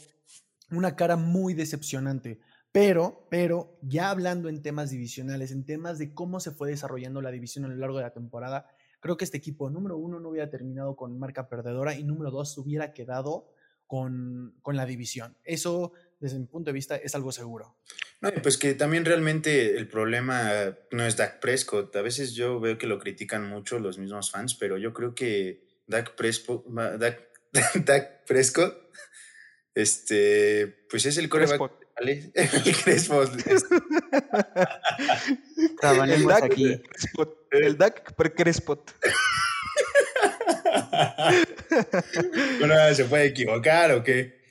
[0.71, 2.39] una cara muy decepcionante.
[2.71, 7.32] Pero, pero, ya hablando en temas divisionales, en temas de cómo se fue desarrollando la
[7.32, 8.67] división a lo largo de la temporada,
[9.06, 12.58] Creo que este equipo, número uno, no hubiera terminado con marca perdedora y número dos,
[12.58, 13.51] hubiera quedado
[13.86, 15.38] con, la división.
[15.43, 17.75] Eso, desde mi punto de vista, es algo seguro.
[18.21, 21.95] No, pues que también realmente el problema no es Dak Prescott.
[21.95, 25.63] A veces yo veo que lo critican mucho los mismos fans, pero yo creo que
[25.88, 26.65] Dak Prescott,
[27.86, 28.86] Dak, Prescott
[29.75, 31.86] este, pues es el coreback.
[31.95, 32.32] ¿vale?
[32.36, 33.23] El Crespo.
[36.04, 36.82] el Dak, aquí.
[37.51, 38.91] El Dak Crespot.
[42.60, 44.44] bueno, ¿se puede equivocar o qué?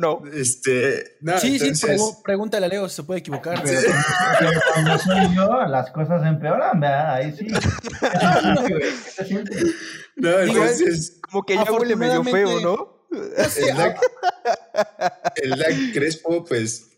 [0.00, 0.22] No.
[0.32, 1.86] Este, no, sí, sí,
[2.24, 3.62] pregúntale a Leo si se puede equivocar.
[3.62, 3.82] Pero,
[4.72, 7.16] cuando soy yo, las cosas empeoran, ¿verdad?
[7.16, 7.46] Ahí sí.
[10.16, 11.18] no, entonces.
[11.20, 13.06] Como que ya huele medio feo, ¿no?
[13.10, 14.00] El Dak,
[15.36, 16.92] el Dak Crespo, pues,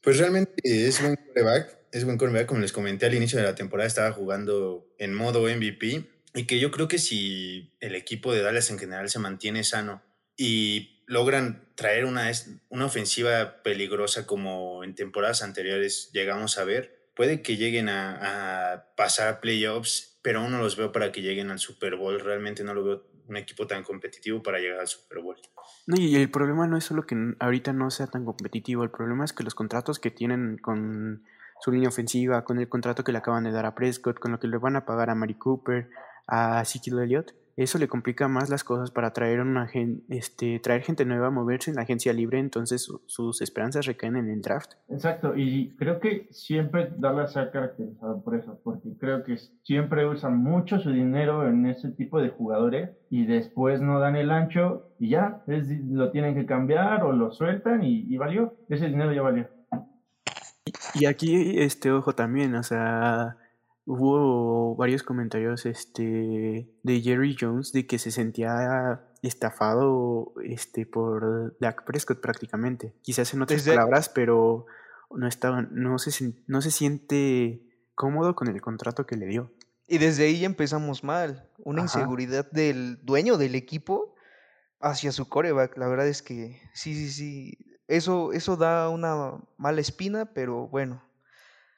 [0.00, 1.78] pues realmente es buen coreback.
[1.92, 5.42] Es buen coreback, como les comenté al inicio de la temporada, estaba jugando en modo
[5.42, 6.10] MVP.
[6.34, 10.02] Y que yo creo que si el equipo de Dallas en general se mantiene sano
[10.36, 12.30] y logran traer una,
[12.68, 19.40] una ofensiva peligrosa como en temporadas anteriores llegamos a ver, puede que lleguen a, pasar
[19.40, 22.20] playoffs, pero aún no los veo para que lleguen al Super Bowl.
[22.20, 25.36] Realmente no lo veo un equipo tan competitivo para llegar al Super Bowl.
[25.86, 29.24] No, y el problema no es solo que ahorita no sea tan competitivo, el problema
[29.24, 31.24] es que los contratos que tienen con
[31.60, 34.38] su línea ofensiva, con el contrato que le acaban de dar a Prescott, con lo
[34.38, 35.88] que le van a pagar a Mari Cooper,
[36.26, 39.68] a Ezekiel Elliott, eso le complica más las cosas para traer una
[40.08, 44.42] este, traer gente nueva, moverse en la agencia libre, entonces sus esperanzas recaen en el
[44.42, 44.72] draft.
[44.88, 50.06] Exacto, y creo que siempre Dallas se ha caracterizado por eso, porque creo que siempre
[50.06, 54.90] usan mucho su dinero en ese tipo de jugadores y después no dan el ancho
[54.98, 59.12] y ya, es, lo tienen que cambiar o lo sueltan y, y valió, ese dinero
[59.12, 59.48] ya valió.
[60.94, 63.36] Y aquí, este, ojo también, o sea,
[63.86, 71.84] hubo varios comentarios este, de Jerry Jones de que se sentía estafado este, por Dak
[71.84, 72.94] Prescott prácticamente.
[73.02, 74.66] Quizás en otras palabras, pero
[75.10, 77.62] no, estaba, no, se, no se siente
[77.94, 79.52] cómodo con el contrato que le dio.
[79.86, 81.48] Y desde ahí empezamos mal.
[81.58, 84.16] Una inseguridad del dueño del equipo
[84.80, 85.78] hacia su coreback.
[85.78, 87.58] La verdad es que sí, sí, sí.
[87.86, 91.04] Eso, eso da una mala espina, pero bueno.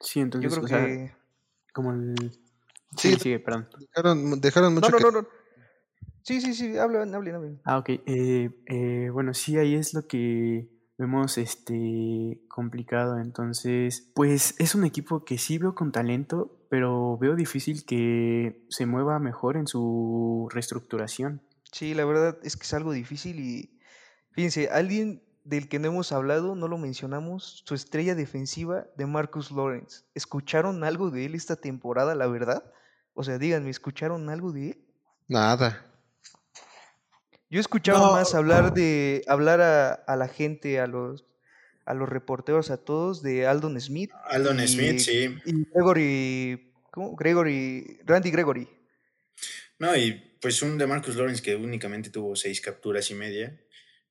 [0.01, 0.51] Sí, entonces.
[0.51, 1.18] Yo creo que
[1.79, 2.15] como el...
[2.97, 3.69] Sí, sí, perdón.
[3.79, 4.89] Dejaron, dejaron mucho.
[4.89, 5.27] No, no, no, no.
[6.23, 7.61] Sí, sí, sí, hablen, hablen, hablen.
[7.63, 7.89] Ah, ok.
[7.89, 13.17] Eh, eh, bueno, sí, ahí es lo que vemos este complicado.
[13.17, 18.85] Entonces, pues es un equipo que sí veo con talento, pero veo difícil que se
[18.85, 21.41] mueva mejor en su reestructuración.
[21.71, 23.79] Sí, la verdad es que es algo difícil y
[24.33, 29.49] fíjense, alguien del que no hemos hablado, no lo mencionamos, su estrella defensiva de Marcus
[29.49, 30.03] Lawrence.
[30.13, 32.71] ¿Escucharon algo de él esta temporada, la verdad?
[33.15, 34.85] O sea, díganme, ¿escucharon algo de él?
[35.27, 35.85] Nada.
[37.49, 41.25] Yo he escuchado más hablar de hablar a, la gente, a los
[41.83, 44.11] a los reporteros a todos de Aldon Smith.
[44.25, 45.35] Aldon Smith, sí.
[45.45, 47.15] Y Gregory, ¿cómo?
[47.15, 48.69] Gregory, Randy Gregory.
[49.79, 53.59] No, y pues un de Marcus Lawrence que únicamente tuvo seis capturas y media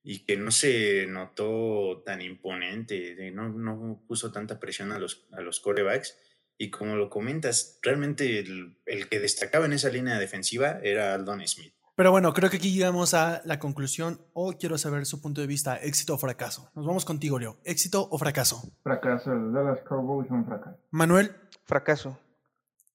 [0.03, 5.41] y que no se notó tan imponente, no, no puso tanta presión a los, a
[5.41, 6.17] los corebacks.
[6.57, 11.47] Y como lo comentas, realmente el, el que destacaba en esa línea defensiva era Aldon
[11.47, 11.73] Smith.
[11.95, 15.47] Pero bueno, creo que aquí llegamos a la conclusión o quiero saber su punto de
[15.47, 16.71] vista, éxito o fracaso.
[16.73, 17.59] Nos vamos contigo, Leo.
[17.65, 18.71] ¿Éxito o fracaso?
[18.83, 20.77] Fracaso, los Dallas Cowboys son fracaso.
[20.91, 21.35] Manuel,
[21.65, 22.17] Fracaso.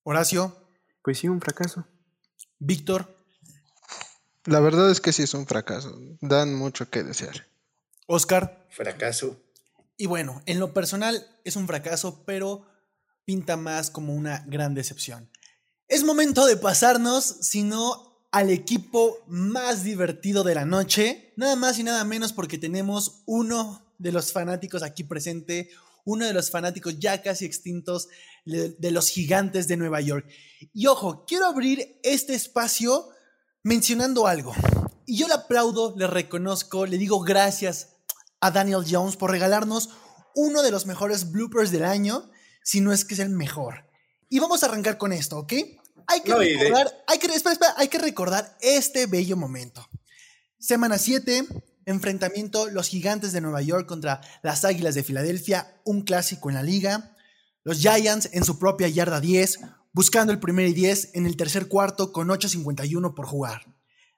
[0.02, 0.56] Horacio,
[1.02, 1.86] Pues sí, un fracaso.
[2.58, 3.14] Víctor,
[4.46, 5.98] La verdad es que sí es un fracaso.
[6.20, 7.46] Dan mucho que desear.
[8.06, 8.66] Oscar.
[8.70, 9.40] Fracaso.
[9.96, 12.66] Y bueno, en lo personal es un fracaso, pero
[13.24, 15.30] pinta más como una gran decepción.
[15.88, 21.78] Es momento de pasarnos, si no al equipo más divertido de la noche, nada más
[21.78, 25.70] y nada menos porque tenemos uno de los fanáticos aquí presente,
[26.04, 28.08] uno de los fanáticos ya casi extintos
[28.44, 30.28] de, de los gigantes de Nueva York.
[30.72, 33.08] Y ojo, quiero abrir este espacio
[33.64, 34.54] mencionando algo.
[35.06, 37.96] Y yo le aplaudo, le reconozco, le digo gracias
[38.40, 39.90] a Daniel Jones por regalarnos
[40.34, 42.30] uno de los mejores bloopers del año,
[42.62, 43.86] si no es que es el mejor.
[44.28, 45.52] Y vamos a arrancar con esto, ¿ok?
[46.06, 49.36] Hay que No, y de- recordar, hay que, espera, espera, hay que recordar este bello
[49.36, 49.86] momento.
[50.58, 51.46] Semana 7,
[51.86, 56.62] enfrentamiento los gigantes de Nueva York contra las Águilas de Filadelfia, un clásico en la
[56.62, 57.16] liga.
[57.62, 59.60] Los Giants en su propia yarda 10,
[59.94, 63.64] buscando el primer y 10 en el tercer cuarto con 8.51 por jugar.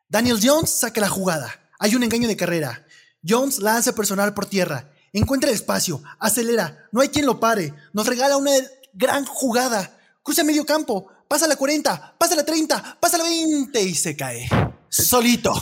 [0.08, 1.52] Daniel Jones saca la jugada.
[1.78, 2.86] Hay un engaño de carrera.
[3.26, 4.90] Jones lanza personal por tierra.
[5.12, 6.02] Encuentra el espacio.
[6.18, 6.88] Acelera.
[6.92, 7.74] No hay quien lo pare.
[7.92, 8.52] Nos regala una
[8.94, 9.98] gran jugada.
[10.22, 11.08] Cruza medio campo.
[11.28, 12.16] Pasa la 40.
[12.18, 12.98] Pasa la 30.
[12.98, 14.48] Pasa la 20 y se cae.
[14.88, 15.52] Solito.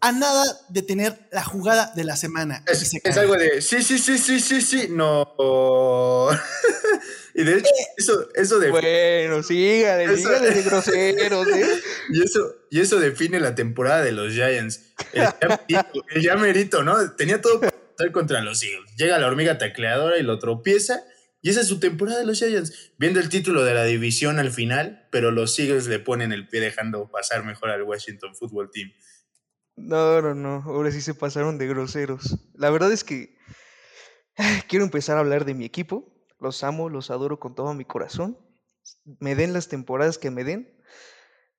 [0.00, 2.62] A nada de tener la jugada de la semana.
[2.66, 3.18] Es, se es cae.
[3.20, 6.28] algo de sí, sí, sí, sí, sí, sí, no.
[7.34, 11.80] y de hecho, eso, eso de Bueno, sígale, Eso- sígale de groseros, ¿eh?
[12.10, 14.92] Y eso, y eso define la temporada de los Giants.
[15.12, 17.12] El ya merito, el ya merito, ¿no?
[17.16, 18.92] Tenía todo para estar contra los Eagles.
[18.96, 21.02] Llega la hormiga tacleadora y lo tropieza.
[21.40, 22.92] Y esa es su temporada de los Giants.
[22.98, 26.60] Viendo el título de la división al final, pero los Eagles le ponen el pie
[26.60, 28.92] dejando pasar mejor al Washington Football Team.
[29.78, 32.36] No, no, no, ahora sí se pasaron de groseros.
[32.54, 33.36] La verdad es que
[34.68, 36.14] quiero empezar a hablar de mi equipo.
[36.40, 38.38] Los amo, los adoro con todo mi corazón.
[39.20, 40.76] Me den las temporadas que me den.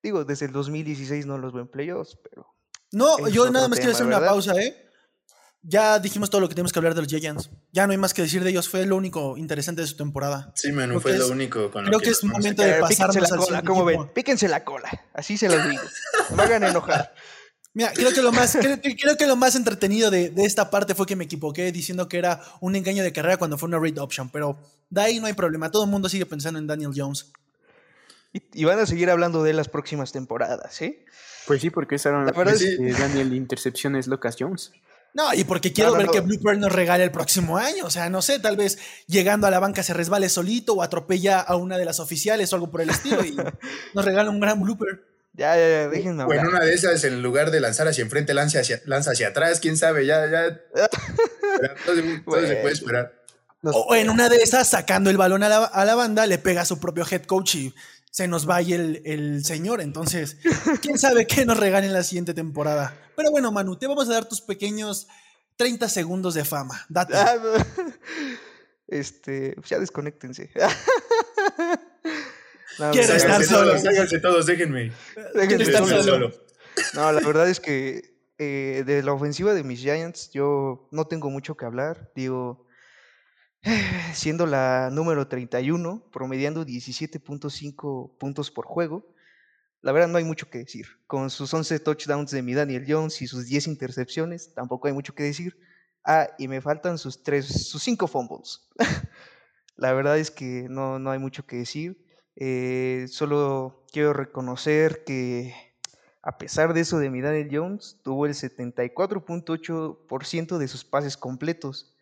[0.02, 2.48] Digo, desde el 2016 no los veo en playoffs, pero
[2.94, 4.32] No, yo nada más quiero hacer una ¿verdad?
[4.34, 4.86] pausa, ¿eh?
[5.62, 7.50] Ya dijimos todo lo que tenemos que hablar de los Giants.
[7.74, 8.70] Ya no hay más que decir de ellos.
[8.70, 10.54] Fue lo único interesante de su temporada.
[10.56, 12.80] Sí, Manu, Creo fue lo es- único con lo creo que que es momento de
[12.80, 14.04] pasarnos píquense la cola, siguiente ¿cómo equipo.
[14.06, 14.14] ven?
[14.14, 15.84] Píquense la cola, así se los digo.
[16.30, 17.14] No me hagan enojar.
[17.74, 20.70] Mira, creo que lo más, creo, que- creo que lo más entretenido de, de esta
[20.72, 23.80] parte fue que me equivoqué diciendo que era un engaño de carrera cuando fue una
[23.80, 24.30] read option.
[24.30, 24.58] Pero
[24.90, 25.70] de ahí no hay problema.
[25.72, 27.32] Todo el mundo sigue pensando en Daniel Jones.
[28.34, 31.06] Y, y van a seguir hablando de las próximas temporadas, ¿eh?
[31.48, 34.72] Pues sí, porque esa La verdad es- este, Daniel intercepciones Lucas Jones.
[35.16, 36.12] No, y porque quiero No, no, ver no.
[36.12, 37.86] que Blooper nos regale el próximo año.
[37.86, 38.78] O sea, no sé, tal vez
[39.08, 42.56] llegando a la banca se resbale solito o atropella a una de las oficiales o
[42.56, 43.36] algo por el estilo y
[43.96, 45.09] nos regala un gran blooper.
[45.34, 46.56] Ya, ya, ya, déjenme O en hablar.
[46.56, 49.78] una de esas, en lugar de lanzar hacia enfrente, lanza hacia, lanza hacia atrás, quién
[49.78, 50.60] sabe, ya, ya.
[51.86, 52.68] todo, se- todo se puede Bueno.
[52.70, 53.14] esperar.
[53.64, 56.62] O en una de esas, sacando el balón a la, a la banda, le pega
[56.62, 57.74] a su propio head coach y
[58.12, 59.82] se nos vaya el, el señor.
[59.82, 60.38] Entonces,
[60.82, 62.96] quién sabe qué nos regala en la siguiente temporada.
[63.16, 65.08] Pero bueno, Manu, te vamos a dar tus pequeños
[65.58, 66.86] 30 segundos de fama.
[66.90, 67.14] Date.
[67.16, 67.94] Ah, no.
[68.92, 70.50] Este, ya desconéctense.
[72.80, 73.72] No, Quiero estar solo.
[73.72, 74.92] todos, ságanse todos, déjenme.
[75.36, 76.32] déjenme estar solo.
[76.94, 81.30] No, la verdad es que eh, de la ofensiva de mis Giants yo no tengo
[81.30, 82.12] mucho que hablar.
[82.16, 82.66] Digo,
[84.14, 89.06] siendo la número 31, promediando 17.5 puntos por juego,
[89.82, 90.88] la verdad no hay mucho que decir.
[91.08, 95.14] Con sus 11 touchdowns de mi Daniel Jones y sus 10 intercepciones, tampoco hay mucho
[95.14, 95.58] que decir.
[96.06, 98.70] Ah, y me faltan sus tres, sus 5 fumbles.
[99.76, 102.09] la verdad es que no, no hay mucho que decir.
[102.42, 105.54] Eh, solo quiero reconocer que
[106.22, 111.96] a pesar de eso de mi Daniel Jones, tuvo el 74.8% de sus pases completos.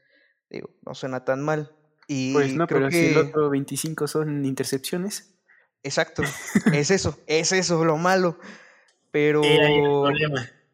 [0.50, 1.76] Digo, no suena tan mal.
[2.08, 3.00] Y Pues no, creo pero que...
[3.00, 5.34] si el otro 25 son intercepciones.
[5.84, 6.24] Exacto,
[6.74, 8.40] es eso, es eso lo malo.
[9.12, 9.42] Pero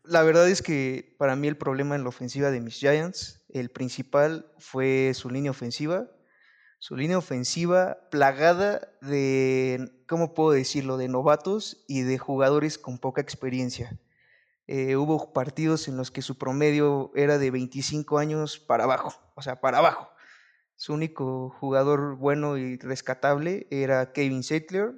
[0.04, 3.70] la verdad es que para mí el problema en la ofensiva de mis Giants, el
[3.70, 6.08] principal fue su línea ofensiva.
[6.84, 13.22] Su línea ofensiva plagada de, ¿cómo puedo decirlo?, de novatos y de jugadores con poca
[13.22, 13.98] experiencia.
[14.68, 19.42] eh, hubo partidos en los que su promedio era de 25 años para abajo, o
[19.42, 20.10] sea, para abajo.
[20.76, 24.92] Su único jugador bueno y rescatable era Kevin Sattler.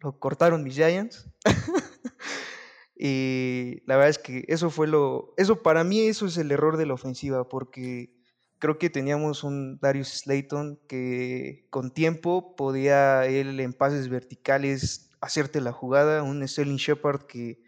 [0.00, 1.26] Lo cortaron mis Giants.
[2.98, 5.32] y la verdad es que eso fue lo.
[5.38, 8.19] Eso para mí, eso es el error de la ofensiva, porque
[8.60, 15.60] creo que teníamos un Darius Slayton que con tiempo podía él en pases verticales hacerte
[15.60, 16.22] la jugada.
[16.22, 17.60] Un Sterling Shepard que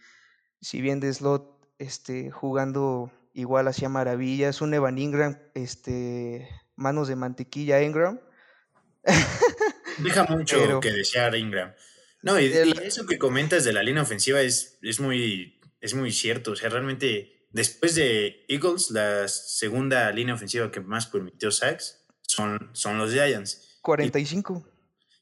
[0.60, 7.16] si bien de slot, este, jugando igual hacía maravillas, un Evan Ingram, este, manos de
[7.16, 8.20] mantequilla Ingram.
[9.98, 11.74] Deja mucho que desear Ingram.
[12.22, 12.52] No, y,
[12.84, 16.52] eso que comentas de la línea ofensiva es, es, muy, es muy cierto.
[16.52, 22.70] O sea, realmente, después de Eagles, la segunda línea ofensiva que más permitió sacks son,
[22.72, 23.78] son los Giants.
[23.82, 24.68] 45.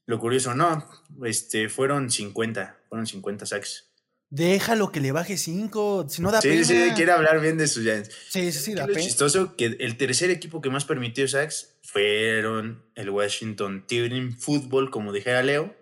[0.06, 0.88] lo curioso, no,
[1.24, 3.86] este, fueron 50, fueron 50 sacks.
[4.28, 6.64] Déjalo que le baje 5, si no da pena.
[6.64, 8.10] Sí, sí, quiere hablar bien de sus Giants.
[8.28, 9.00] Sí, sí, sí, da pena.
[9.00, 14.90] Es chistoso que el tercer equipo que más permitió sacks fueron el Washington Team Football,
[14.90, 15.74] como dijera Leo.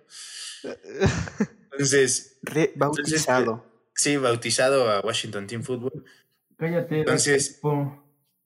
[1.73, 2.39] Entonces.
[2.77, 3.67] bautizado.
[3.95, 6.05] sí, bautizado a Washington Team Football.
[6.59, 7.01] Cállate.
[7.01, 7.61] Entonces,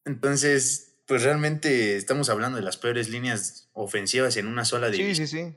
[0.05, 5.27] entonces, pues realmente estamos hablando de las peores líneas ofensivas en una sola división.
[5.27, 5.57] Sí, sí, sí.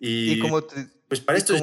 [0.00, 0.66] Y, como
[1.08, 1.54] pues para esto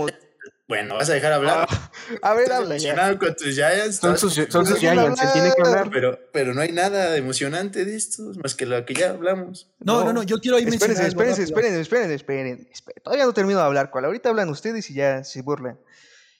[0.72, 1.68] bueno, ¿vas a dejar hablar?
[1.70, 3.20] Ah, a ver, habla ya.
[3.20, 3.98] con tus Giants.
[3.98, 5.90] Son sus, son sus Giants, se tiene que hablar.
[5.92, 9.70] Pero, pero no hay nada emocionante de estos, más que lo que ya hablamos.
[9.80, 13.02] No, no, no, yo quiero ahí mencionar Espérense, espérense, espérense, espérense, espérense.
[13.04, 14.06] Todavía no termino de hablar, cual.
[14.06, 15.78] Ahorita hablan ustedes y ya se burlan.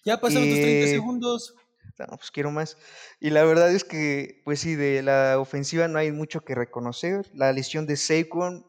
[0.06, 1.56] Ya pasaron tus 30 segundos.
[2.00, 2.78] No, pues quiero más.
[3.20, 7.30] Y la verdad es que, pues sí, de la ofensiva no hay mucho que reconocer.
[7.34, 8.66] La lesión de Saquon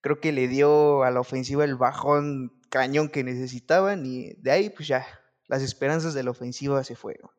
[0.00, 4.70] creo que le dio a la ofensiva el bajón cañón que necesitaban y de ahí
[4.70, 5.06] pues ya
[5.46, 7.30] las esperanzas de la ofensiva se fueron.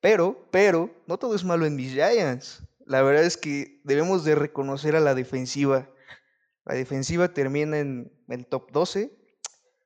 [0.00, 2.62] Pero, pero, no todo es malo en mis Giants.
[2.86, 5.90] La verdad es que debemos de reconocer a la defensiva.
[6.64, 9.10] La defensiva termina en el top 12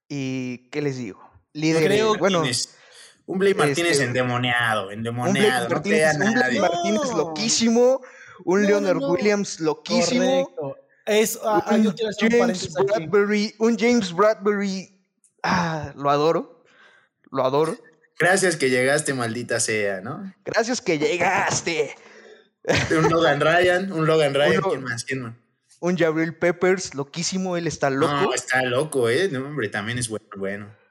[0.09, 1.21] y ¿qué les digo?
[1.53, 2.43] Líder, bueno,
[3.27, 5.69] un Blake Martínez este, endemoniado, endemoniado.
[5.69, 8.03] Un Blake Martínez, loquísimo,
[8.45, 10.51] un Leonard Williams loquísimo.
[10.57, 10.79] Correcto.
[11.07, 14.99] Es, ah, un, James Bradbury, un James Bradbury,
[15.43, 16.65] ah, lo adoro,
[17.31, 17.77] lo adoro.
[18.19, 20.33] Gracias que llegaste, maldita sea, ¿no?
[20.45, 21.95] Gracias que llegaste.
[22.91, 25.05] Un Logan Ryan, un Logan Ryan, ¿quién más?
[25.05, 25.35] ¿Quién más?
[25.81, 28.13] Un Jabril Peppers, loquísimo, él está loco.
[28.15, 29.29] No, está loco, ¿eh?
[29.31, 30.27] No, hombre, también es bueno.
[30.37, 30.84] bueno.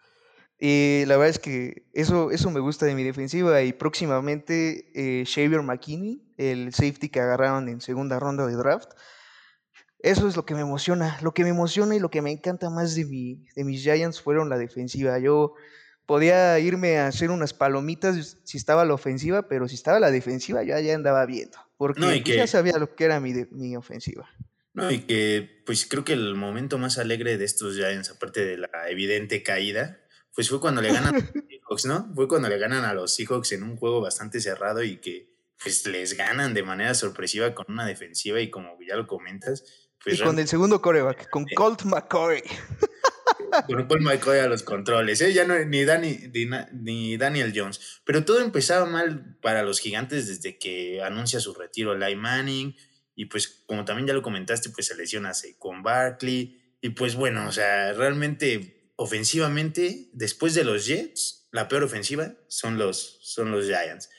[0.60, 3.62] Y la verdad es que eso, eso me gusta de mi defensiva.
[3.64, 8.92] Y próximamente, eh, Xavier McKinney, el safety que agarraron en segunda ronda de draft,
[10.00, 11.18] eso es lo que me emociona.
[11.22, 14.22] Lo que me emociona y lo que me encanta más de, mi, de mis Giants
[14.22, 15.18] fueron la defensiva.
[15.20, 15.56] Yo
[16.06, 20.64] podía irme a hacer unas palomitas si estaba la ofensiva, pero si estaba la defensiva
[20.64, 21.58] yo ya andaba viendo.
[21.78, 24.30] Porque pues, ya sabía lo que era mi, mi ofensiva.
[24.74, 28.58] No, y que pues creo que el momento más alegre de estos Giants, aparte de
[28.58, 30.03] la evidente caída,
[30.36, 32.12] pues fue cuando le ganan a los Seahawks, ¿no?
[32.16, 35.86] Fue cuando le ganan a los Seahawks en un juego bastante cerrado y que pues
[35.88, 39.64] les ganan de manera sorpresiva con una defensiva y como ya lo comentas,
[40.04, 42.44] pues y con el segundo coreback, con Colt McCoy.
[43.68, 45.32] Con Colt McCoy a los controles, ¿eh?
[45.32, 45.86] Ya no, ni,
[46.74, 48.02] ni, Daniel Jones.
[48.04, 52.76] Pero todo empezaba mal para los gigantes desde que anuncia su retiro Lai Manning.
[53.16, 56.60] Y pues, como también ya lo comentaste, pues se lesiona con Barkley.
[56.82, 62.78] Y pues bueno, o sea, realmente ofensivamente, después de los Jets, la peor ofensiva son
[62.78, 64.10] los, son los Giants.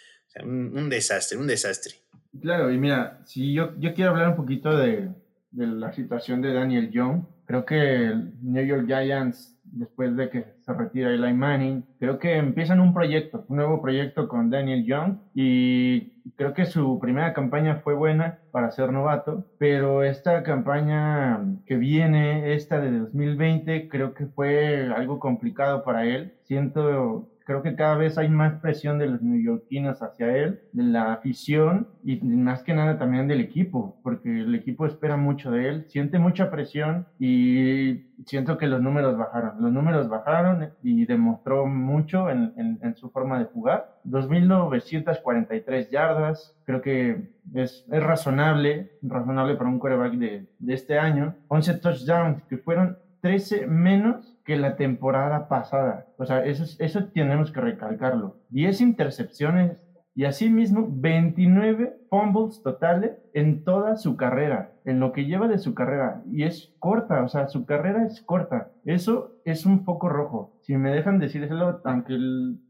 [0.42, 1.94] Un desastre, un desastre.
[2.40, 5.08] Claro, y mira, si yo, yo quiero hablar un poquito de,
[5.52, 7.22] de la situación de Daniel Young.
[7.46, 12.36] Creo que el New York Giants, después de que se retira Eli Manning, creo que
[12.36, 17.80] empiezan un proyecto, un nuevo proyecto con Daniel Young y creo que su primera campaña
[17.82, 24.26] fue buena para ser novato, pero esta campaña que viene, esta de 2020, creo que
[24.26, 26.32] fue algo complicado para él.
[26.44, 31.12] Siento creo que cada vez hay más presión de los neoyorquinos hacia él, de la
[31.12, 35.84] afición y más que nada también del equipo, porque el equipo espera mucho de él,
[35.88, 39.60] siente mucha presión y siento que los números bajaron.
[39.60, 43.98] Los números bajaron y demostró mucho en, en, su forma de jugar.
[44.06, 51.34] 2.943 yardas, creo que es, es, razonable, razonable para un quarterback de, de este año.
[51.48, 56.08] 11 touchdowns, que fueron 13 menos que la temporada pasada.
[56.18, 58.36] O sea, eso, eso tenemos que recalcarlo.
[58.50, 59.78] 10 intercepciones
[60.14, 65.72] y asimismo 29 fumbles totales en toda su carrera, en lo que lleva de su
[65.72, 66.22] carrera.
[66.30, 68.72] Y es corta, o sea, su carrera es corta.
[68.84, 70.58] Eso es un poco rojo.
[70.60, 72.18] Si me dejan decírselo, aunque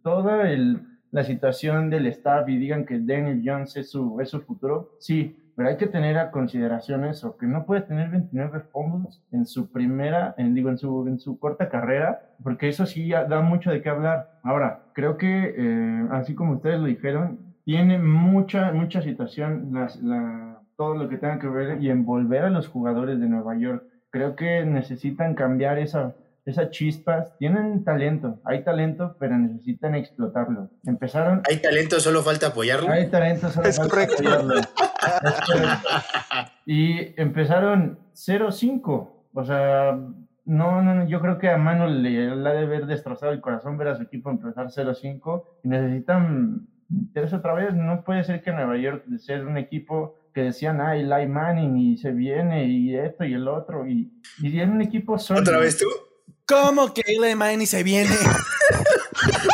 [0.04, 4.40] toda el, la situación del staff y digan que Daniel Jones es su, es su
[4.42, 9.22] futuro, sí, pero hay que tener a consideración eso, que no puede tener 29 fumbles
[9.30, 13.40] en su primera, en, digo, en su, en su corta carrera, porque eso sí da
[13.40, 14.38] mucho de qué hablar.
[14.42, 20.94] Ahora, creo que, eh, así como ustedes lo dijeron, tiene mucha, mucha situación la, todo
[20.94, 23.84] lo que tenga que ver y envolver a los jugadores de Nueva York.
[24.10, 26.14] Creo que necesitan cambiar esa,
[26.44, 30.70] esas chispas, tienen talento, hay talento, pero necesitan explotarlo.
[30.84, 31.42] Empezaron...
[31.48, 32.90] Hay talento, solo falta apoyarlo.
[32.90, 34.54] Hay talento, solo falta apoyarlo.
[36.66, 39.98] Y empezaron 0-5, o sea,
[40.46, 43.76] no, no, yo creo que a Manu le, le ha de haber destrozado el corazón
[43.76, 47.74] ver a su equipo empezar 0-5 y necesitan meterse otra vez.
[47.74, 51.96] No puede ser que Nueva York, ser un equipo que decían, ah, Eli Manning y
[51.96, 55.40] se viene y esto y el otro, y, y un equipo solo.
[55.40, 55.86] ¿Otra vez tú?
[56.46, 58.10] ¿Cómo que Eli Manning se viene?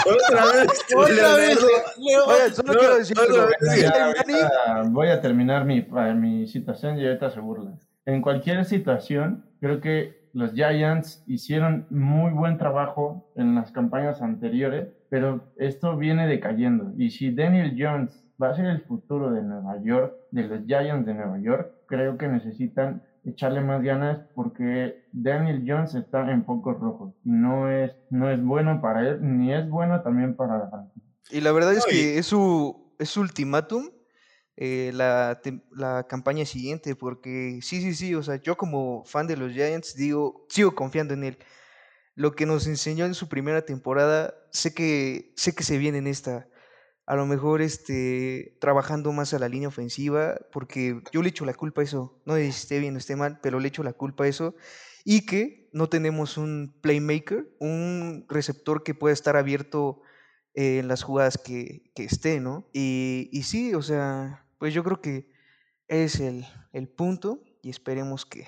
[0.07, 0.67] otra vez.
[0.97, 1.59] Otra vez.
[2.27, 3.17] Oye, solo quiero decir
[4.91, 5.87] voy a terminar mi,
[6.17, 7.79] mi situación y ahorita se burlan.
[8.07, 14.89] En cualquier situación, creo que los Giants hicieron muy buen trabajo en las campañas anteriores,
[15.09, 16.93] pero esto viene decayendo.
[16.97, 21.07] Y si Daniel Jones va a ser el futuro de Nueva York, de los Giants
[21.07, 26.79] de Nueva York, creo que necesitan echarle más ganas porque Daniel Jones está en pocos
[26.81, 30.69] rojos y no es, no es bueno para él, ni es bueno también para la
[30.69, 31.03] franquicia.
[31.31, 33.91] Y la verdad es que es su, es su ultimátum
[34.63, 35.41] eh, la,
[35.71, 39.97] la, campaña siguiente, porque sí, sí, sí, o sea, yo como fan de los Giants
[39.97, 41.39] digo, sigo confiando en él.
[42.15, 46.07] Lo que nos enseñó en su primera temporada, sé que, sé que se viene en
[46.07, 46.47] esta.
[47.11, 51.55] A lo mejor este, trabajando más a la línea ofensiva, porque yo le echo la
[51.55, 52.23] culpa a eso.
[52.25, 54.55] No esté bien o esté mal, pero le echo la culpa a eso.
[55.05, 60.03] Y que no tenemos un playmaker, un receptor que pueda estar abierto
[60.55, 62.71] en las jugadas que, que esté, ¿no?
[62.73, 65.33] Y, y sí, o sea, pues yo creo que
[65.89, 68.47] es el, el, punto y esperemos que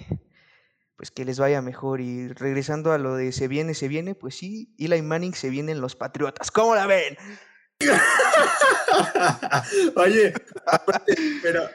[0.94, 4.36] pues que les vaya mejor y regresando a lo de se viene, se viene, pues
[4.36, 7.16] sí, Eli Manning se vienen los Patriotas, ¿cómo la ven?
[9.96, 10.32] Oye,
[11.42, 11.68] pero,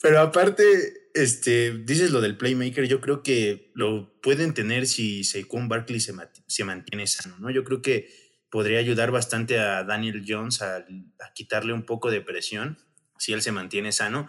[0.00, 5.68] pero aparte, este, dices lo del playmaker, yo creo que lo pueden tener si Saquon
[5.68, 6.14] Barkley se,
[6.46, 7.50] se mantiene sano, ¿no?
[7.50, 8.08] Yo creo que
[8.50, 12.78] podría ayudar bastante a Daniel Jones a, a quitarle un poco de presión
[13.18, 14.26] si él se mantiene sano.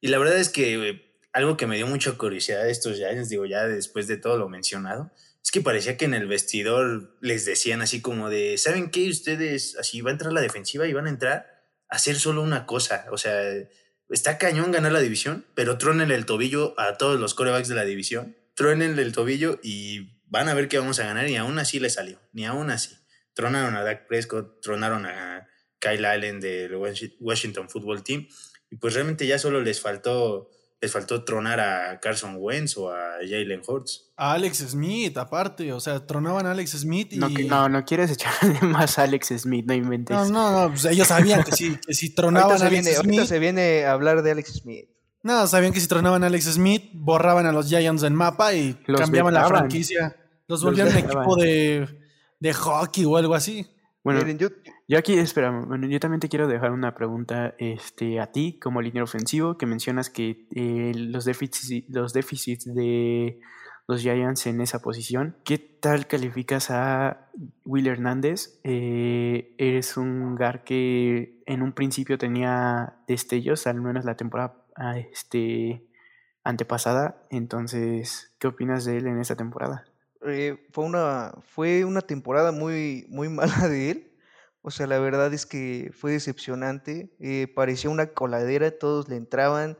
[0.00, 3.28] Y la verdad es que eh, algo que me dio mucha curiosidad de estos Giants,
[3.28, 5.10] digo ya después de todo lo mencionado,
[5.46, 9.08] es que parecía que en el vestidor les decían así como de, ¿saben qué?
[9.08, 12.66] Ustedes, así va a entrar la defensiva y van a entrar a hacer solo una
[12.66, 13.06] cosa.
[13.12, 13.40] O sea,
[14.08, 17.84] está cañón ganar la división, pero trónenle el tobillo a todos los corebacks de la
[17.84, 18.36] división.
[18.56, 21.90] Trónenle el tobillo y van a ver que vamos a ganar y aún así le
[21.90, 22.96] salió, ni aún así.
[23.32, 25.46] Tronaron a Dak Prescott, tronaron a
[25.78, 26.74] Kyle Allen del
[27.20, 28.26] Washington Football Team.
[28.68, 30.50] Y pues realmente ya solo les faltó,
[30.86, 34.12] les faltó tronar a Carson Wentz o a Jalen Hurts.
[34.16, 37.18] A Alex Smith, aparte, o sea, tronaban a Alex Smith y...
[37.18, 40.16] No, no, no quieres echarle más a Alex Smith, no inventes.
[40.16, 43.24] No, no, no, pues ellos sabían que si, que si tronaban a Alex viene, Smith...
[43.24, 44.88] se viene a hablar de Alex Smith.
[45.22, 48.74] No, sabían que si tronaban a Alex Smith, borraban a los Giants en mapa y
[48.96, 50.16] cambiaban la franquicia.
[50.46, 51.88] Los volvían un equipo de,
[52.38, 53.66] de hockey o algo así.
[54.04, 54.50] Bueno, yo,
[54.94, 59.02] aquí, espera, bueno, yo también te quiero dejar una pregunta este, a ti como línea
[59.02, 63.40] ofensivo, que mencionas que eh, los, déficits, los déficits de
[63.88, 65.36] los Giants en esa posición.
[65.44, 67.30] ¿Qué tal calificas a
[67.64, 68.60] Will Hernández?
[68.64, 74.98] Eh, eres un gar que en un principio tenía destellos, al menos la temporada ah,
[74.98, 75.84] este,
[76.42, 77.22] antepasada.
[77.30, 79.84] Entonces, ¿qué opinas de él en esta temporada?
[80.26, 84.12] Eh, fue, una, fue una temporada muy, muy mala de él.
[84.66, 87.14] O sea, la verdad es que fue decepcionante.
[87.20, 89.78] Eh, parecía una coladera, todos le entraban.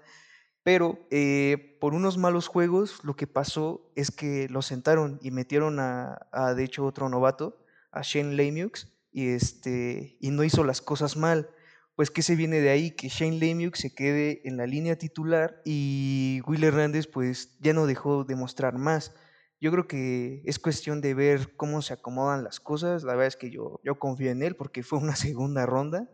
[0.62, 5.80] Pero eh, por unos malos juegos, lo que pasó es que lo sentaron y metieron
[5.80, 6.20] a,
[6.54, 11.50] de hecho, otro novato, a Shane Lemieux, y, este, y no hizo las cosas mal.
[11.96, 12.92] Pues, ¿qué se viene de ahí?
[12.92, 17.86] Que Shane Lemieux se quede en la línea titular y Will Hernández, pues, ya no
[17.86, 19.12] dejó de mostrar más.
[19.60, 23.04] Yo creo que es cuestión de ver cómo se acomodan las cosas.
[23.04, 26.10] La verdad es que yo, yo confío en él porque fue una segunda ronda.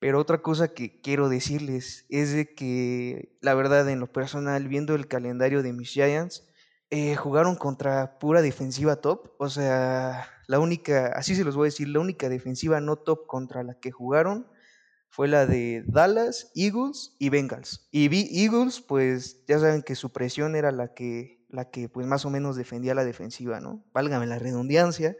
[0.00, 4.94] Pero otra cosa que quiero decirles es de que, la verdad, en lo personal, viendo
[4.94, 6.44] el calendario de mis Giants,
[6.90, 9.32] eh, jugaron contra pura defensiva top.
[9.38, 13.26] O sea, la única, así se los voy a decir, la única defensiva no top
[13.26, 14.46] contra la que jugaron
[15.10, 17.88] fue la de Dallas, Eagles y Bengals.
[17.90, 22.24] Y Eagles, pues ya saben que su presión era la que la que pues más
[22.24, 23.84] o menos defendía la defensiva, ¿no?
[23.92, 25.16] Válgame la redundancia.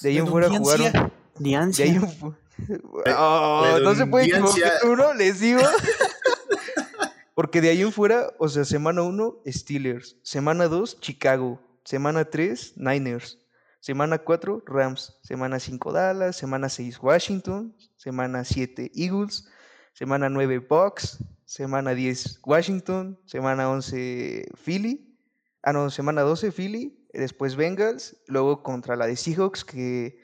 [0.00, 2.34] De ahí en fuera jugaron, De ahí en fu-
[3.16, 4.66] Oh, no se puede Redundancia.
[4.76, 5.60] equivocar uno, les digo.
[7.34, 10.16] Porque de ahí en fuera, o sea, semana 1, Steelers.
[10.22, 11.60] Semana 2, Chicago.
[11.84, 13.38] Semana 3, Niners.
[13.80, 15.18] Semana 4, Rams.
[15.22, 16.36] Semana 5, Dallas.
[16.36, 17.74] Semana 6, Washington.
[17.96, 19.48] Semana 7, Eagles.
[19.94, 21.18] Semana 9, Bucks.
[21.44, 23.20] Semana 10, Washington.
[23.26, 25.16] Semana 11, Philly.
[25.62, 27.06] Ah, no, semana 12, Philly.
[27.12, 28.16] Después Bengals.
[28.26, 30.18] Luego contra la de Seahawks, que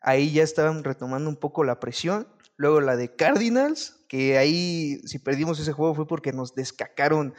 [0.00, 2.28] ahí ya estaban retomando un poco la presión.
[2.56, 7.34] Luego la de Cardinals, que ahí si perdimos ese juego fue porque nos descacaron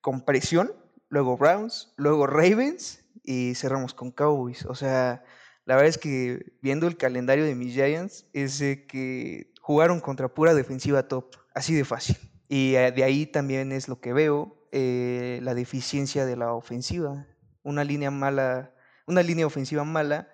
[0.00, 0.72] con presión.
[1.08, 4.64] Luego Browns, luego Ravens y cerramos con Cowboys.
[4.66, 5.22] O sea,
[5.66, 8.58] la verdad es que viendo el calendario de mis Giants es
[8.88, 12.16] que jugaron contra pura defensiva top, así de fácil.
[12.48, 17.26] Y eh, de ahí también es lo que veo, eh, la deficiencia de la ofensiva.
[17.62, 18.74] Una línea mala,
[19.06, 20.28] una línea ofensiva mala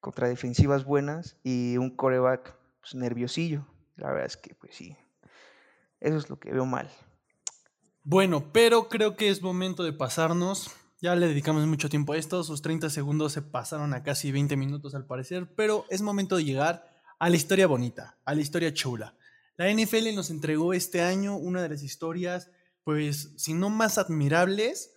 [0.00, 3.66] contra defensivas buenas y un coreback pues, nerviosillo.
[3.96, 4.96] La verdad es que, pues sí,
[6.00, 6.90] eso es lo que veo mal.
[8.02, 10.70] Bueno, pero creo que es momento de pasarnos.
[11.02, 14.56] Ya le dedicamos mucho tiempo a esto, sus 30 segundos se pasaron a casi 20
[14.56, 18.72] minutos al parecer, pero es momento de llegar a la historia bonita, a la historia
[18.72, 19.14] chula.
[19.60, 22.50] La NFL nos entregó este año una de las historias,
[22.82, 24.94] pues, si no más admirables,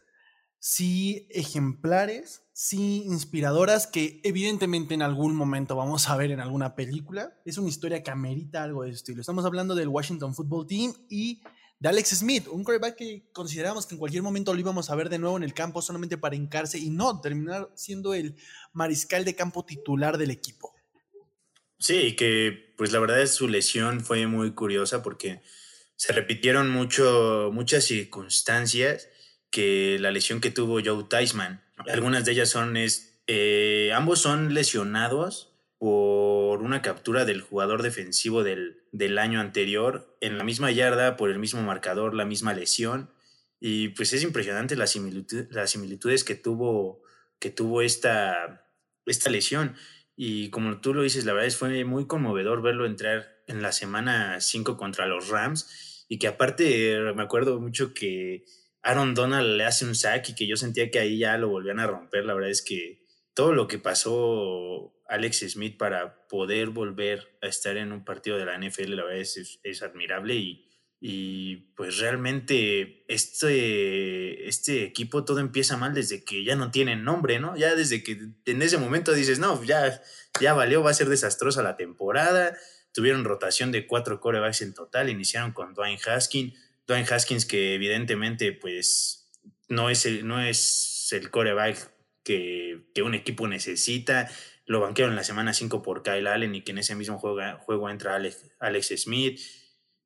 [0.57, 7.38] sí ejemplares, sí inspiradoras, que evidentemente en algún momento vamos a ver en alguna película.
[7.43, 9.20] Es una historia que amerita algo de estilo.
[9.20, 11.41] Estamos hablando del Washington Football Team y
[11.78, 15.09] de Alex Smith, un quarterback que consideramos que en cualquier momento lo íbamos a ver
[15.09, 18.38] de nuevo en el campo solamente para hincarse y no terminar siendo el
[18.72, 20.73] mariscal de campo titular del equipo.
[21.80, 25.42] Sí, que pues la verdad es su lesión fue muy curiosa porque
[25.96, 29.10] se repitieron mucho, muchas circunstancias
[29.52, 31.64] que la lesión que tuvo Joe Theismann.
[31.88, 38.44] Algunas de ellas son, es, eh, ambos son lesionados por una captura del jugador defensivo
[38.44, 43.12] del, del año anterior en la misma yarda, por el mismo marcador, la misma lesión.
[43.60, 47.04] Y pues es impresionante las, similitud- las similitudes que tuvo,
[47.40, 48.66] que tuvo esta,
[49.06, 49.76] esta lesión.
[50.16, 53.72] Y como tú lo dices, la verdad es fue muy conmovedor verlo entrar en la
[53.72, 56.05] semana 5 contra los Rams.
[56.07, 58.45] Y que aparte me acuerdo mucho que
[58.84, 61.80] Aaron Donald le hace un sack y que yo sentía que ahí ya lo volvían
[61.80, 62.26] a romper.
[62.26, 67.78] La verdad es que todo lo que pasó Alex Smith para poder volver a estar
[67.78, 70.73] en un partido de la NFL, la verdad es, es, es admirable y,
[71.06, 77.41] y pues realmente este, este equipo todo empieza mal desde que ya no tienen nombre,
[77.41, 77.58] ¿no?
[77.58, 80.01] Ya desde que en ese momento dices, no, ya,
[80.39, 82.58] ya valió, va a ser desastrosa la temporada.
[82.93, 86.58] Tuvieron rotación de cuatro corebacks en total, iniciaron con Dwayne Haskins.
[86.88, 89.30] Dwayne Haskins que evidentemente pues
[89.68, 91.91] no es el, no es el coreback
[92.24, 94.32] que, que un equipo necesita.
[94.66, 97.41] Lo banquearon en la semana 5 por Kyle Allen y que en ese mismo juego,
[97.60, 99.41] juego entra Alex, Alex Smith.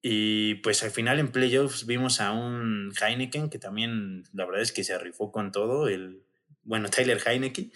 [0.09, 4.71] Y pues al final en playoffs vimos a un Heineken que también la verdad es
[4.71, 6.23] que se rifó con todo, el,
[6.63, 7.73] bueno, Tyler Heineken,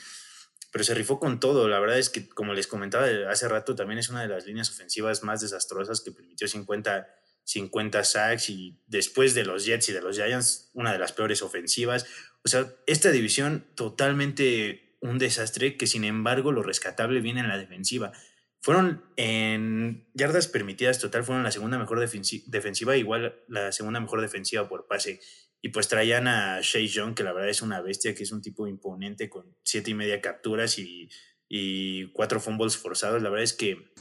[0.72, 1.68] pero se rifó con todo.
[1.68, 4.70] La verdad es que, como les comentaba hace rato, también es una de las líneas
[4.70, 7.06] ofensivas más desastrosas que permitió 50,
[7.44, 11.42] 50 sacks y después de los Jets y de los Giants, una de las peores
[11.42, 12.06] ofensivas.
[12.46, 17.58] O sea, esta división totalmente un desastre que sin embargo lo rescatable viene en la
[17.58, 18.14] defensiva.
[18.62, 24.22] Fueron en yardas permitidas total, fueron la segunda mejor defensi defensiva, igual la segunda mejor
[24.22, 25.20] defensiva por pase.
[25.64, 28.42] Y pues traían a Shea Young, que la verdad es una bestia, que es un
[28.42, 31.10] tipo imponente con siete y media capturas y,
[31.50, 33.22] y cuatro fumbles forzados.
[33.24, 33.92] La verdad es que.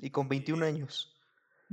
[0.00, 1.13] Y con 21 años.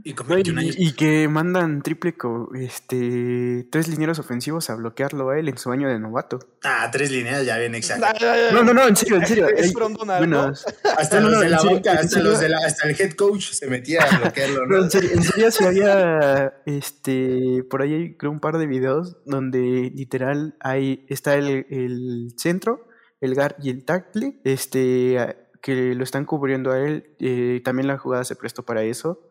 [0.03, 0.75] Y con No, 21 y, años.
[0.79, 5.71] y que mandan triple co- este tres linieros ofensivos a bloquearlo a él en su
[5.71, 6.39] año de novato.
[6.63, 8.19] Ah, tres líneas ya bien exactas.
[8.53, 9.47] No, no, no, en serio, en serio.
[9.49, 10.37] Es Hay from Donald, ¿no?
[10.41, 10.65] buenas-
[10.97, 12.23] Hasta los no, de la serio, banca, hasta, serio.
[12.31, 14.83] los de la, hasta el head coach se metía a bloquearlo, No, ¿no?
[14.85, 19.17] en serio, en serio sí había este por ahí hay creo un par de videos
[19.25, 22.87] donde literal hay está el, el centro,
[23.19, 25.17] el guard y el tackle, este
[25.61, 27.13] que lo están cubriendo a él.
[27.19, 29.27] eh, también la jugada se prestó para eso.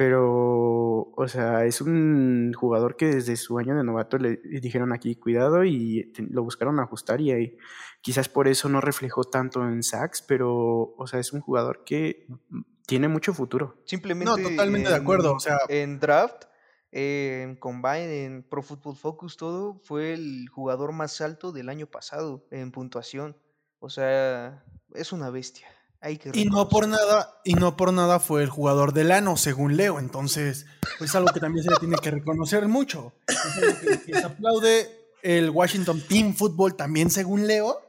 [0.00, 5.14] Pero, o sea, es un jugador que desde su año de novato le dijeron aquí
[5.14, 7.58] cuidado y lo buscaron ajustar y ahí,
[8.00, 12.26] quizás por eso no reflejó tanto en sacks, pero, o sea, es un jugador que
[12.86, 13.82] tiene mucho futuro.
[13.84, 14.40] Simplemente.
[14.42, 16.44] No, totalmente de acuerdo, o sea- En draft,
[16.92, 22.46] en Combine, en Pro Football Focus, todo, fue el jugador más alto del año pasado
[22.50, 23.36] en puntuación.
[23.80, 25.66] O sea, es una bestia.
[26.32, 29.98] Y no por nada, y no por nada fue el jugador del ano, según Leo.
[29.98, 30.66] Entonces,
[30.98, 33.12] pues es algo que también se le tiene que reconocer mucho.
[33.28, 37.80] Es algo que, que se aplaude el Washington Team Football también, según Leo,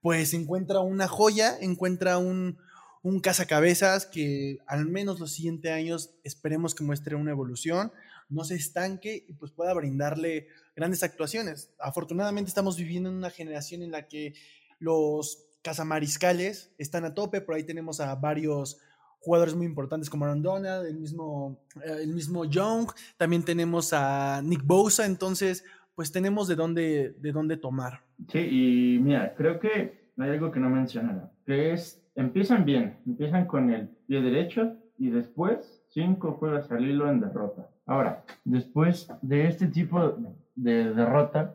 [0.00, 2.58] pues encuentra una joya, encuentra un,
[3.02, 7.92] un cazacabezas que al menos los siguientes años esperemos que muestre una evolución,
[8.28, 11.70] no se estanque y pues pueda brindarle grandes actuaciones.
[11.78, 14.34] Afortunadamente estamos viviendo en una generación en la que
[14.78, 18.78] los cazamariscales están a tope, por ahí tenemos a varios
[19.20, 24.64] jugadores muy importantes como Aaron el mismo, eh, el mismo Young, también tenemos a Nick
[24.64, 28.02] Bosa, entonces pues tenemos de dónde, de dónde tomar.
[28.30, 33.46] Sí, y mira, creo que hay algo que no mencionaron, que es, empiezan bien, empiezan
[33.46, 37.70] con el pie derecho y después cinco juegas al hilo en derrota.
[37.86, 40.16] Ahora, después de este tipo
[40.54, 41.54] de derrota,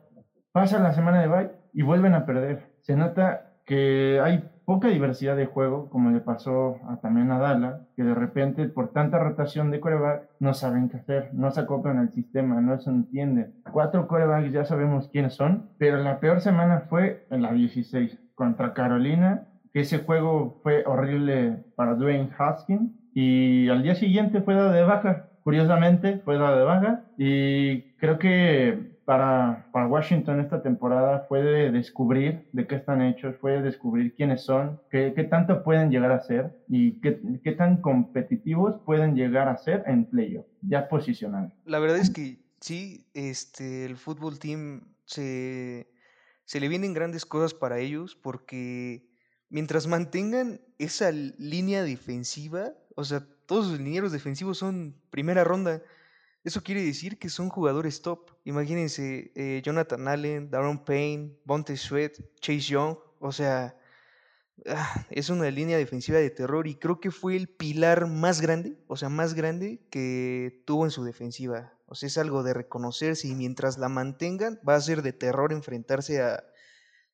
[0.51, 2.72] pasa la semana de bye y vuelven a perder.
[2.82, 7.82] Se nota que hay poca diversidad de juego, como le pasó a, también a Dala,
[7.95, 11.99] que de repente por tanta rotación de coreback no saben qué hacer, no se acoplan
[11.99, 13.51] al sistema, no se entiende.
[13.72, 18.74] Cuatro corebacks ya sabemos quiénes son, pero la peor semana fue en la 16 contra
[18.74, 24.72] Carolina, que ese juego fue horrible para Dwayne Haskins y al día siguiente fue dado
[24.72, 25.28] de baja.
[25.43, 31.72] Curiosamente fue dado de baja y creo que para, para, Washington esta temporada fue de
[31.72, 36.12] descubrir de qué están hechos, fue de descubrir quiénes son, qué, qué tanto pueden llegar
[36.12, 41.51] a ser y qué, qué, tan competitivos pueden llegar a ser en playoff, ya posicional.
[41.66, 45.88] La verdad es que sí, este, el fútbol team se,
[46.45, 49.10] se le vienen grandes cosas para ellos porque
[49.49, 55.82] mientras mantengan esa línea defensiva, o sea, todos los linieros defensivos son primera ronda.
[56.44, 58.32] Eso quiere decir que son jugadores top.
[58.46, 62.98] Imagínense eh, Jonathan Allen, Darren Payne, Bonte Sweat, Chase Young.
[63.20, 63.78] O sea,
[64.68, 68.78] ah, es una línea defensiva de terror y creo que fue el pilar más grande,
[68.88, 71.74] o sea, más grande que tuvo en su defensiva.
[71.88, 75.52] O sea, es algo de reconocerse y mientras la mantengan va a ser de terror
[75.52, 76.44] enfrentarse a,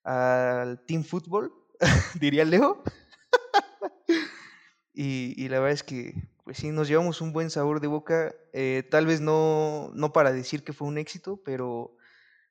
[0.03, 1.51] al team football,
[2.19, 2.83] diría Leo.
[4.93, 6.13] y la verdad es que
[6.45, 10.31] pues sí, nos llevamos un buen sabor de boca, eh, tal vez no, no para
[10.31, 11.97] decir que fue un éxito, pero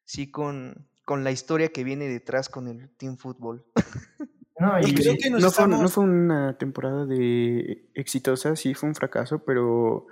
[0.04, 3.64] sí con, con la historia que viene detrás con el Team Football.
[4.56, 8.94] No, y creo que no, fue, no fue una temporada de exitosa, sí fue un
[8.94, 10.06] fracaso, pero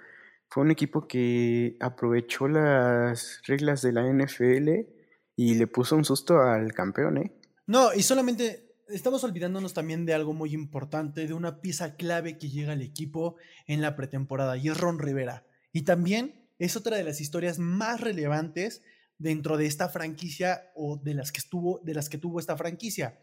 [0.48, 4.68] fue un equipo que aprovechó las reglas de la NFL
[5.36, 7.32] y le puso un susto al campeón, ¿eh?
[7.68, 12.50] No, y solamente estamos olvidándonos también de algo muy importante, de una pieza clave que
[12.50, 13.36] llega al equipo
[13.66, 15.44] en la pretemporada, y es Ron Rivera.
[15.72, 18.82] Y también es otra de las historias más relevantes
[19.18, 23.18] dentro de esta franquicia o de las que estuvo, de las que tuvo esta franquicia.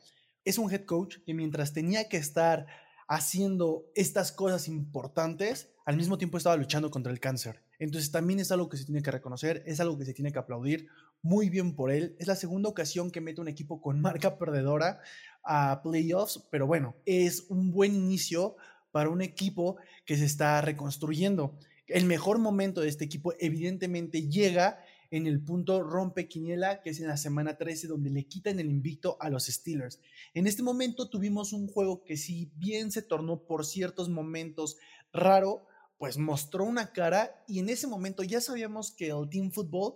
[0.46, 2.68] Es un head coach que mientras tenía que estar
[3.08, 7.64] haciendo estas cosas importantes, al mismo tiempo estaba luchando contra el cáncer.
[7.80, 10.40] Entonces también es algo que se tiene que reconocer, es algo que se tiene que
[10.40, 10.88] aplaudir.
[11.22, 12.16] Muy bien por él.
[12.20, 15.02] Es la segunda ocasión que mete un equipo con marca perdedora
[15.44, 18.56] a playoffs, pero bueno, es un buen inicio
[18.92, 21.58] para un equipo que se está reconstruyendo.
[21.88, 24.80] El mejor momento de este equipo evidentemente llega
[25.12, 28.70] en el punto rompe quiniela, que es en la semana 13, donde le quitan el
[28.70, 30.00] invicto a los Steelers.
[30.34, 34.78] En este momento tuvimos un juego que si bien se tornó por ciertos momentos
[35.12, 35.66] raro,
[35.98, 39.96] pues mostró una cara y en ese momento ya sabíamos que el Team Football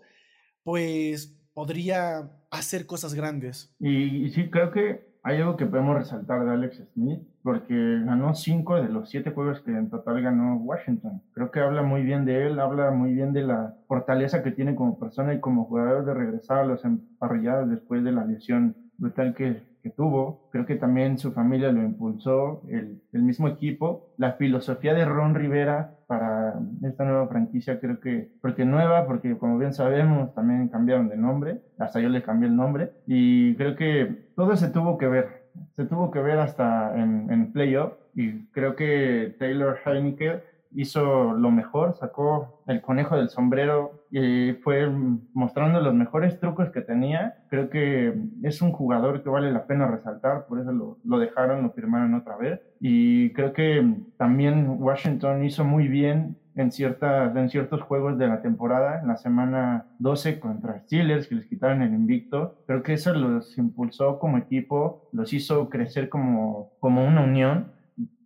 [0.63, 3.73] pues podría hacer cosas grandes.
[3.79, 8.75] Y, sí, creo que hay algo que podemos resaltar de Alex Smith, porque ganó cinco
[8.75, 11.21] de los siete juegos que en total ganó Washington.
[11.31, 14.75] Creo que habla muy bien de él, habla muy bien de la fortaleza que tiene
[14.75, 19.33] como persona y como jugador de regresar a los emparrillados después de la lesión brutal
[19.33, 20.47] que, que tuvo.
[20.51, 24.13] Creo que también su familia lo impulsó, el, mismo equipo.
[24.17, 29.57] La filosofía de Ron Rivera para esta nueva franquicia, creo que, porque nueva, porque como
[29.57, 34.29] bien sabemos, también cambiaron de nombre, hasta yo le cambié el nombre, y creo que
[34.35, 35.43] todo se tuvo que ver,
[35.75, 40.43] se tuvo que ver hasta en, en playoff, y creo que Taylor Heineke
[40.75, 44.87] hizo lo mejor, sacó el conejo del sombrero y fue
[45.33, 47.33] mostrando los mejores trucos que tenía.
[47.49, 51.63] Creo que es un jugador que vale la pena resaltar, por eso lo, lo dejaron,
[51.63, 52.61] lo firmaron otra vez.
[52.79, 53.83] Y creo que
[54.17, 59.17] también Washington hizo muy bien en, ciertas, en ciertos juegos de la temporada, en la
[59.17, 62.57] semana 12 contra Steelers, que les quitaron el invicto.
[62.67, 67.71] Creo que eso los impulsó como equipo, los hizo crecer como, como una unión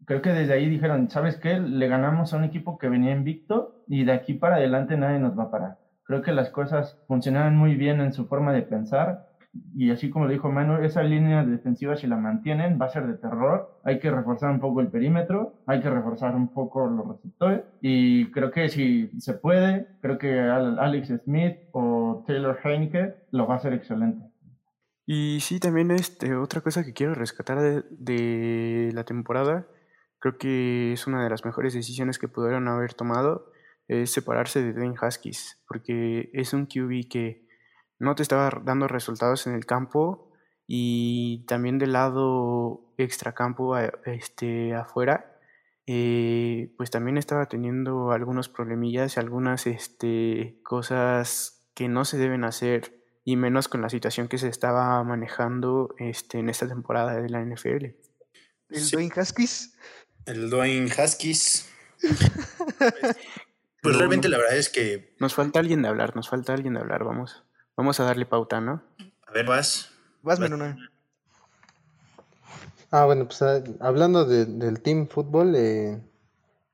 [0.08, 1.60] creo que desde ahí dijeron, ¿sabes qué?
[1.60, 5.38] Le ganamos a un equipo que venía invicto y de aquí para adelante nadie nos
[5.38, 5.78] va a parar.
[6.04, 9.28] Creo que las cosas funcionaron muy bien en su forma de pensar
[9.76, 13.06] y así como lo dijo Manu, esa línea defensiva si la mantienen va a ser
[13.06, 13.82] de terror.
[13.84, 18.32] Hay que reforzar un poco el perímetro, hay que reforzar un poco los receptores y
[18.32, 23.58] creo que si se puede, creo que Alex Smith o Taylor Heineke lo va a
[23.58, 24.26] hacer excelente.
[25.06, 29.68] Y sí, también este, otra cosa que quiero rescatar de, de la temporada
[30.20, 33.52] Creo que es una de las mejores decisiones que pudieron haber tomado,
[33.88, 37.48] es separarse de Dwayne Haskins, porque es un QB que
[38.00, 40.32] no te estaba dando resultados en el campo
[40.68, 45.40] y también del lado extracampo este, afuera,
[45.86, 53.02] eh, pues también estaba teniendo algunos problemillas, algunas este, cosas que no se deben hacer
[53.24, 57.42] y menos con la situación que se estaba manejando este, en esta temporada de la
[57.42, 57.86] NFL.
[58.70, 59.78] ¿El Dwayne Haskins?
[60.28, 61.70] El Dwayne Haskins.
[63.82, 65.16] pues realmente la verdad es que...
[65.20, 67.44] Nos falta alguien de hablar, nos falta alguien de hablar, vamos.
[67.78, 68.84] Vamos a darle pauta, ¿no?
[69.26, 69.90] A ver, vas.
[70.22, 70.78] Vas, Menona.
[72.92, 76.02] Ah, bueno, pues ah, hablando del team fútbol, eh,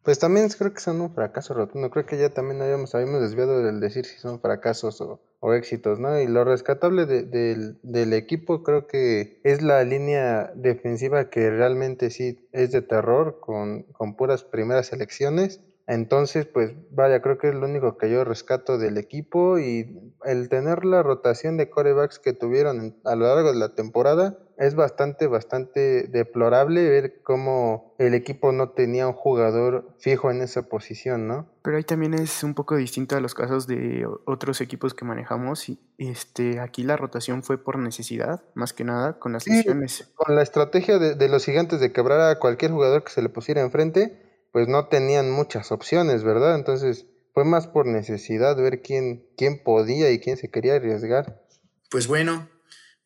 [0.01, 1.91] pues también creo que son un fracaso rotundo.
[1.91, 5.22] Creo que ya también habíamos, habíamos desviado del decir si son fracasos o,
[5.52, 6.22] éxitos, ¿no?
[6.22, 12.72] Y lo rescatable del equipo creo que es la línea defensiva que realmente sí es
[12.72, 17.98] de terror con, con puras primeras selecciones entonces, pues vaya, creo que es lo único
[17.98, 23.16] que yo rescato del equipo y el tener la rotación de corebacks que tuvieron a
[23.16, 29.08] lo largo de la temporada es bastante, bastante deplorable ver cómo el equipo no tenía
[29.08, 31.50] un jugador fijo en esa posición, ¿no?
[31.64, 35.68] Pero ahí también es un poco distinto a los casos de otros equipos que manejamos
[35.68, 40.12] y este aquí la rotación fue por necesidad, más que nada, con las lesiones.
[40.16, 43.30] Con la estrategia de, de los gigantes de quebrar a cualquier jugador que se le
[43.30, 46.56] pusiera enfrente, pues no tenían muchas opciones, ¿verdad?
[46.56, 51.41] Entonces fue más por necesidad ver quién, quién podía y quién se quería arriesgar.
[51.89, 52.47] Pues bueno,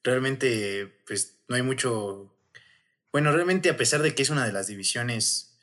[0.04, 2.36] realmente pues no hay mucho...
[3.14, 5.58] Bueno, realmente a pesar de que es una de las divisiones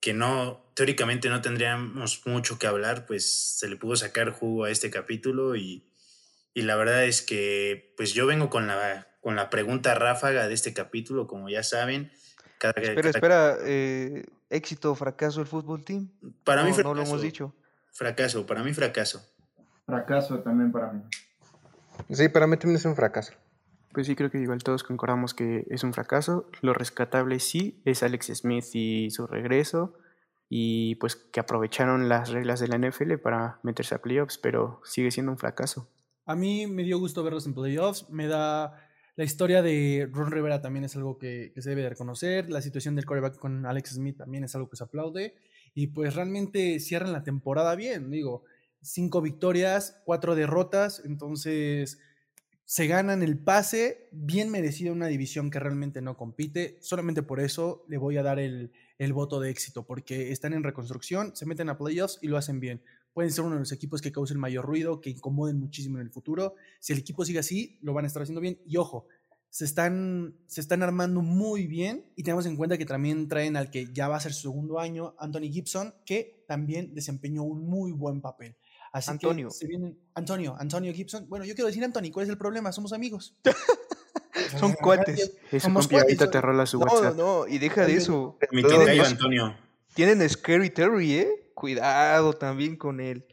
[0.00, 4.70] que no, teóricamente no tendríamos mucho que hablar, pues se le pudo sacar jugo a
[4.70, 5.86] este capítulo y,
[6.54, 10.54] y la verdad es que pues yo vengo con la, con la pregunta ráfaga de
[10.54, 12.10] este capítulo, como ya saben.
[12.58, 14.24] Pero espera, eh,
[14.54, 16.08] éxito o fracaso el fútbol team.
[16.44, 16.94] Para mí fracaso.
[16.94, 17.54] No lo hemos dicho.
[17.92, 19.22] Fracaso, para mí fracaso.
[19.86, 21.02] Fracaso también para mí.
[22.10, 23.32] Sí, para mí también es un fracaso.
[23.92, 26.50] Pues sí, creo que igual todos concordamos que es un fracaso.
[26.60, 29.94] Lo rescatable sí es Alex Smith y su regreso.
[30.48, 35.10] Y pues que aprovecharon las reglas de la NFL para meterse a playoffs, pero sigue
[35.10, 35.88] siendo un fracaso.
[36.26, 38.10] A mí me dio gusto verlos en playoffs.
[38.10, 38.83] Me da
[39.16, 42.50] la historia de Ron Rivera también es algo que, se debe de reconocer.
[42.50, 45.34] La situación del coreback con Alex Smith también es algo que se aplaude.
[45.72, 48.10] Y pues realmente cierran la temporada bien.
[48.10, 48.44] Digo,
[48.80, 51.00] cinco victorias, cuatro derrotas.
[51.04, 52.00] Entonces
[52.64, 54.08] se ganan el pase.
[54.10, 56.76] Bien merecido una división que realmente no compite.
[56.80, 59.86] Solamente por eso le voy a dar el, el voto de éxito.
[59.86, 62.82] Porque están en reconstrucción, se meten a playoffs y lo hacen bien
[63.14, 66.10] pueden ser uno de los equipos que causen mayor ruido, que incomoden muchísimo en el
[66.10, 66.56] futuro.
[66.80, 68.60] Si el equipo sigue así, lo van a estar haciendo bien.
[68.66, 69.06] Y ojo,
[69.48, 73.70] se están, se están armando muy bien y tenemos en cuenta que también traen al
[73.70, 77.92] que ya va a ser su segundo año, Anthony Gibson, que también desempeñó un muy
[77.92, 78.56] buen papel.
[78.90, 79.48] Así Antonio.
[79.48, 81.28] Que se vienen, Antonio, Antonio Gibson.
[81.28, 82.72] Bueno, yo quiero decir Anthony, ¿cuál es el problema?
[82.72, 83.36] Somos amigos.
[84.58, 85.36] Son cuates.
[85.60, 86.18] Somos cuates.
[86.18, 88.36] te rola su no, no, y deja de eso.
[89.06, 89.56] Antonio.
[89.94, 91.43] Tienen Scary Terry, ¿eh?
[91.54, 93.26] Cuidado también con él.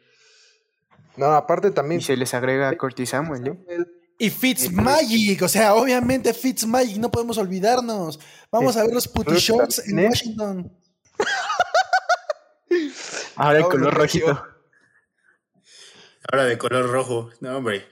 [1.17, 2.01] No, aparte también.
[2.01, 3.57] Y se les agrega Curtis Samuel, ¿eh?
[4.17, 8.19] Y Fitzmagic, o sea, obviamente Fitzmagic, no podemos olvidarnos.
[8.51, 10.71] Vamos a ver los putty shots en Washington.
[13.35, 14.43] Ahora de color rojito.
[16.31, 17.31] Ahora de color rojo.
[17.39, 17.87] No, hombre.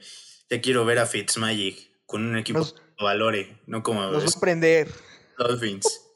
[0.48, 2.64] Ya quiero ver a Fitzmagic con un equipo
[3.00, 4.02] valore, no como.
[4.02, 4.88] Nos va a prender.
[5.36, 6.09] Dolphins.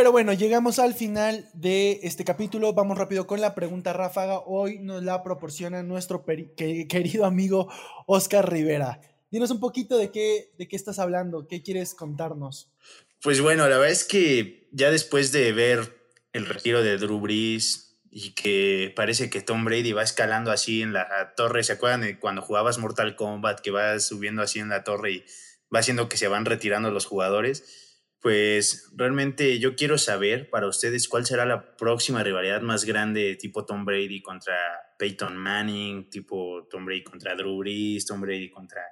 [0.00, 2.72] Pero bueno, llegamos al final de este capítulo.
[2.72, 4.38] Vamos rápido con la pregunta ráfaga.
[4.38, 7.70] Hoy nos la proporciona nuestro querido amigo
[8.06, 9.02] Oscar Rivera.
[9.30, 12.72] Dinos un poquito de qué, de qué estás hablando, qué quieres contarnos.
[13.20, 15.94] Pues bueno, la verdad es que ya después de ver
[16.32, 20.94] el retiro de Drew Brees y que parece que Tom Brady va escalando así en
[20.94, 24.82] la torre, ¿se acuerdan de cuando jugabas Mortal Kombat que va subiendo así en la
[24.82, 25.24] torre y
[25.70, 27.89] va haciendo que se van retirando los jugadores?
[28.20, 33.64] Pues realmente yo quiero saber para ustedes cuál será la próxima rivalidad más grande tipo
[33.64, 34.54] Tom Brady contra
[34.98, 38.82] Peyton Manning, tipo Tom Brady contra Drew Brees, Tom Brady contra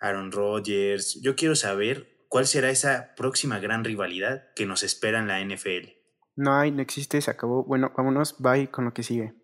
[0.00, 1.18] Aaron Rodgers.
[1.22, 5.88] Yo quiero saber cuál será esa próxima gran rivalidad que nos espera en la NFL.
[6.36, 7.64] No hay, no existe, se acabó.
[7.64, 9.34] Bueno, vámonos, bye con lo que sigue.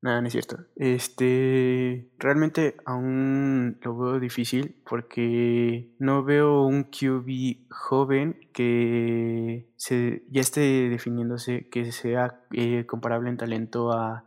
[0.00, 0.58] Nada, no es cierto.
[0.76, 10.40] Este, realmente aún lo veo difícil porque no veo un QB joven que se, ya
[10.40, 14.24] esté definiéndose, que sea eh, comparable en talento a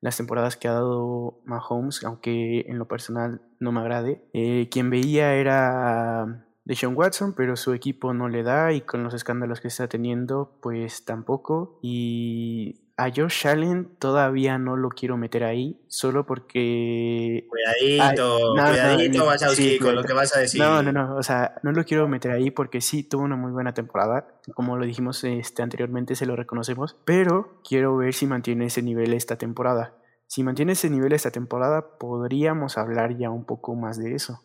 [0.00, 4.24] las temporadas que ha dado Mahomes, aunque en lo personal no me agrade.
[4.32, 9.12] Eh, quien veía era de Watson, pero su equipo no le da y con los
[9.14, 11.80] escándalos que está teniendo, pues tampoco.
[11.82, 17.46] Y a Josh Allen todavía no lo quiero meter ahí, solo porque...
[17.48, 19.48] Cuidadito, cuidadito, vas a
[19.82, 20.60] con lo que vas a decir.
[20.60, 23.52] No, no, no, o sea, no lo quiero meter ahí porque sí tuvo una muy
[23.52, 28.66] buena temporada, como lo dijimos este, anteriormente, se lo reconocemos, pero quiero ver si mantiene
[28.66, 29.94] ese nivel esta temporada.
[30.26, 34.42] Si mantiene ese nivel esta temporada, podríamos hablar ya un poco más de eso.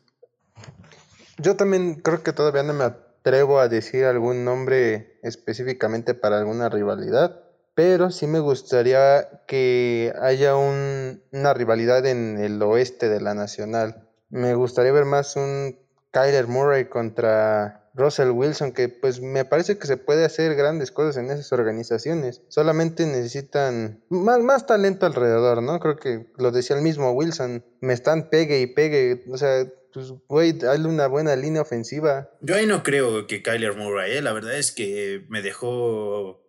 [1.38, 6.70] Yo también creo que todavía no me atrevo a decir algún nombre específicamente para alguna
[6.70, 7.44] rivalidad
[7.76, 14.07] pero sí me gustaría que haya una rivalidad en el oeste de la nacional.
[14.30, 15.78] Me gustaría ver más un
[16.11, 21.17] Kyler Murray contra Russell Wilson, que pues me parece que se puede hacer grandes cosas
[21.17, 22.41] en esas organizaciones.
[22.47, 25.80] Solamente necesitan más, más talento alrededor, ¿no?
[25.80, 30.13] Creo que lo decía el mismo Wilson, me están pegue y pegue, o sea, pues,
[30.28, 32.30] güey, dale una buena línea ofensiva.
[32.41, 34.21] Yo ahí no creo que Kyler Murray, ¿eh?
[34.21, 36.44] la verdad es que me dejó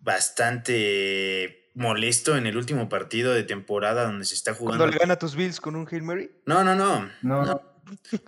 [0.00, 4.78] bastante molesto en el último partido de temporada donde se está jugando.
[4.78, 6.30] ¿Cuando le gana a tus Bills con un Hail Mary?
[6.46, 7.08] No, no, no.
[7.22, 7.62] no.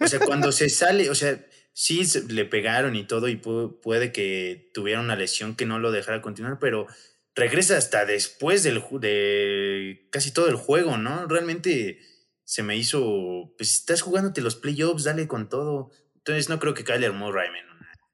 [0.00, 4.70] O sea, cuando se sale, o sea, sí le pegaron y todo y puede que
[4.72, 6.86] tuviera una lesión que no lo dejara continuar, pero
[7.34, 11.26] regresa hasta después del, de casi todo el juego, ¿no?
[11.26, 12.00] Realmente
[12.44, 15.90] se me hizo, pues estás jugándote los playoffs, dale con todo.
[16.16, 17.48] Entonces no creo que Kyler Murray,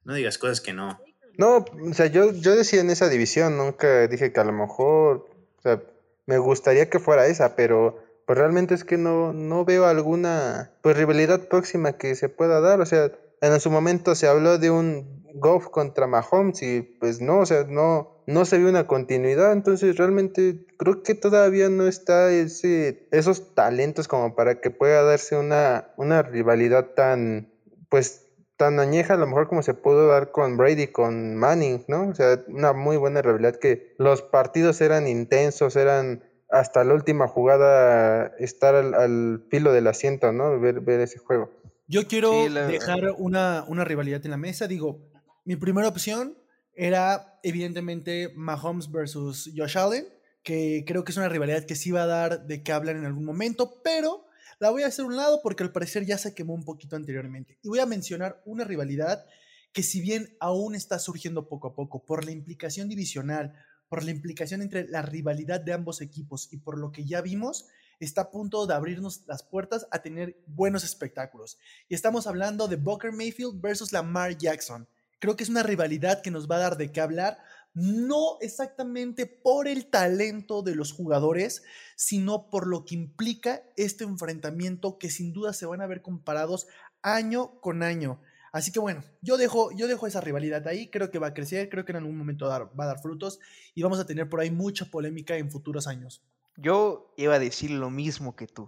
[0.05, 1.01] no digas cosas que no.
[1.39, 5.28] No, o sea, yo, yo decía en esa división, nunca dije que a lo mejor,
[5.59, 5.82] o sea,
[6.26, 10.97] me gustaría que fuera esa, pero pues realmente es que no, no veo alguna pues
[10.97, 15.24] rivalidad próxima que se pueda dar, o sea, en su momento se habló de un
[15.34, 19.97] Goff contra Mahomes y pues no, o sea, no, no se vio una continuidad, entonces
[19.97, 25.93] realmente creo que todavía no está ese, esos talentos como para que pueda darse una,
[25.97, 27.53] una rivalidad tan,
[27.89, 28.26] pues
[28.57, 32.09] tan añeja a lo mejor como se pudo dar con Brady, con Manning, ¿no?
[32.09, 37.29] O sea, una muy buena realidad que los partidos eran intensos, eran hasta la última
[37.29, 40.59] jugada estar al, filo del asiento, ¿no?
[40.59, 41.51] Ver, ver ese juego.
[41.89, 44.67] Yo quiero dejar una, una rivalidad en la mesa.
[44.67, 45.09] Digo,
[45.45, 46.37] mi primera opción
[46.75, 50.07] era evidentemente Mahomes versus Josh Allen,
[50.43, 53.05] que creo que es una rivalidad que sí va a dar de qué hablar en
[53.05, 54.26] algún momento, pero
[54.59, 57.59] la voy a hacer un lado porque al parecer ya se quemó un poquito anteriormente.
[57.63, 59.25] Y voy a mencionar una rivalidad
[59.73, 63.55] que si bien aún está surgiendo poco a poco por la implicación divisional,
[63.89, 67.67] por la implicación entre la rivalidad de ambos equipos y por lo que ya vimos,
[68.01, 71.59] está a punto de abrirnos las puertas a tener buenos espectáculos.
[71.89, 74.89] Y estamos hablando de Booker Mayfield versus Lamar Jackson.
[75.19, 77.39] Creo que es una rivalidad que nos va a dar de qué hablar
[77.77, 81.62] no exactamente por el talento de los jugadores,
[81.95, 86.66] sino por lo que implica este enfrentamiento que sin duda se van a ver comparados
[87.03, 88.18] año con año.
[88.51, 91.68] Así que bueno, yo dejo, yo dejo esa rivalidad ahí, creo que va a crecer,
[91.68, 93.41] creo que en algún momento va a dar frutos
[93.74, 96.24] y vamos a tener por ahí mucha polémica en futuros años.
[96.57, 98.66] Yo iba a decir lo mismo que tú.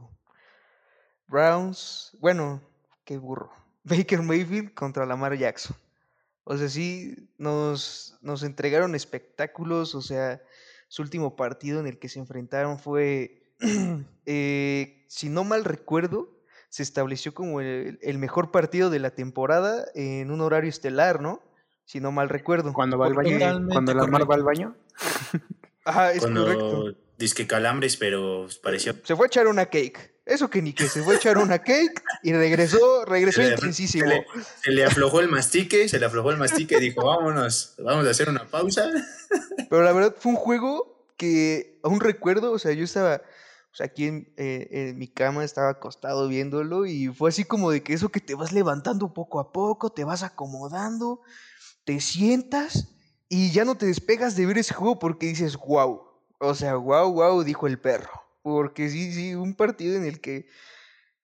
[1.28, 2.60] Browns, bueno,
[3.06, 3.50] qué burro.
[3.84, 5.74] Baker Mayfield contra Lamar Jackson.
[6.50, 10.40] O sea, sí, nos, nos entregaron espectáculos, o sea,
[10.88, 13.52] su último partido en el que se enfrentaron fue,
[14.24, 16.30] eh, si no mal recuerdo,
[16.70, 21.42] se estableció como el, mejor partido de la temporada en un horario estelar, ¿no?
[21.84, 22.72] Si no mal recuerdo.
[22.72, 23.38] Cuando va al baño,
[23.70, 24.74] cuando la mar va al baño.
[25.84, 26.94] Ajá, es correcto.
[27.18, 28.94] Disque calambres, pero pareció.
[29.04, 30.17] Se fue a echar una cake.
[30.28, 34.10] Eso que ni que se fue a echar una cake y regresó, regresó intensísimo.
[34.62, 38.10] Se le, aflojó el mastique, se le aflojó el mastique y dijo, vámonos, vamos a
[38.10, 38.90] hacer una pausa.
[39.70, 43.22] Pero la verdad fue un juego que aún recuerdo, o sea, yo estaba
[43.80, 47.94] aquí en, eh, en, mi cama, estaba acostado viéndolo y fue así como de que
[47.94, 51.22] eso que te vas levantando poco a poco, te vas acomodando,
[51.84, 52.88] te sientas
[53.30, 56.02] y ya no te despegas de ver ese juego porque dices, wow,
[56.38, 58.27] o sea, wow, wow, dijo el perro.
[58.48, 60.46] Porque sí, sí, un partido en el que,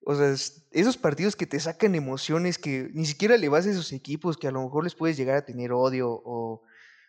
[0.04, 0.34] o sea,
[0.72, 4.46] esos partidos que te sacan emociones que ni siquiera le vas a esos equipos que
[4.46, 6.62] a lo mejor les puedes llegar a tener odio o,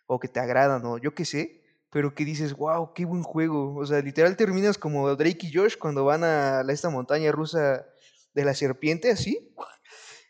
[0.08, 3.76] o que te agradan o yo qué sé, pero que dices, wow, qué buen juego.
[3.76, 7.86] O sea, literal terminas como Drake y Josh cuando van a esta montaña rusa
[8.34, 9.54] de la serpiente, así.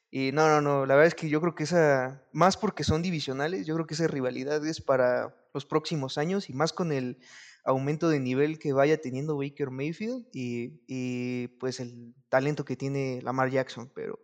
[0.09, 3.01] Y no, no, no, la verdad es que yo creo que esa, más porque son
[3.01, 7.19] divisionales, yo creo que esa rivalidad es para los próximos años y más con el
[7.65, 13.49] aumento de nivel que vaya teniendo Baker Mayfield y, pues el talento que tiene Lamar
[13.49, 13.91] Jackson.
[13.93, 14.19] Pero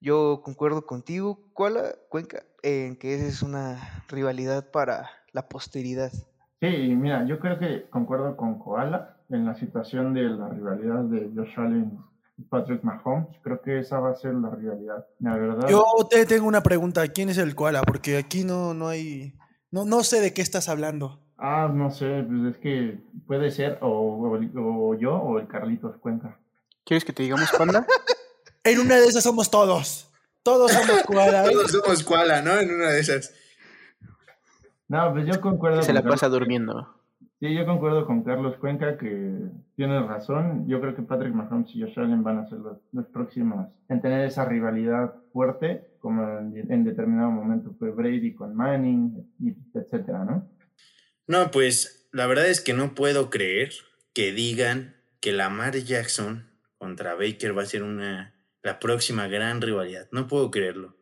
[0.00, 6.12] yo concuerdo contigo, Kuala, Cuenca, en que esa es una rivalidad para la posteridad.
[6.60, 11.30] Sí, mira, yo creo que concuerdo con Koala en la situación de la rivalidad de
[11.34, 11.98] Josh Allen
[12.50, 13.28] Patrick Mahomes.
[13.42, 15.06] Creo que esa va a ser la realidad.
[15.18, 15.68] La verdad.
[15.68, 17.06] Yo te tengo una pregunta.
[17.08, 17.82] ¿Quién es el koala?
[17.82, 19.34] Porque aquí no, no hay.
[19.70, 21.25] No, no sé de qué estás hablando.
[21.38, 25.96] Ah, no sé, pues es que puede ser o, o- o yo o el Carlitos
[25.98, 26.38] Cuenca.
[26.84, 27.86] ¿Quieres que te digamos panda?
[28.64, 30.10] En una de esas somos todos.
[30.42, 31.46] Todos somos koala.
[31.46, 31.50] ¿eh?
[31.52, 32.58] Todos somos koala, ¿no?
[32.58, 33.32] En una de esas.
[34.88, 36.88] No, pues yo concuerdo Se con la Carlos- pasa durmiendo.
[37.38, 39.38] Sí, yo concuerdo con Carlos Cuenca que
[39.76, 40.66] tiene razón.
[40.66, 44.00] Yo creo que Patrick Mahomes y Josh Allen van a ser los, los próximos en
[44.00, 50.24] tener esa rivalidad fuerte, como en, en determinado momento fue Brady con Manning, y etcétera,
[50.24, 50.44] ¿no?
[51.26, 53.72] No, pues la verdad es que no puedo creer
[54.12, 56.48] que digan que Lamar Jackson
[56.78, 60.08] contra Baker va a ser una la próxima gran rivalidad.
[60.10, 60.96] No puedo creerlo.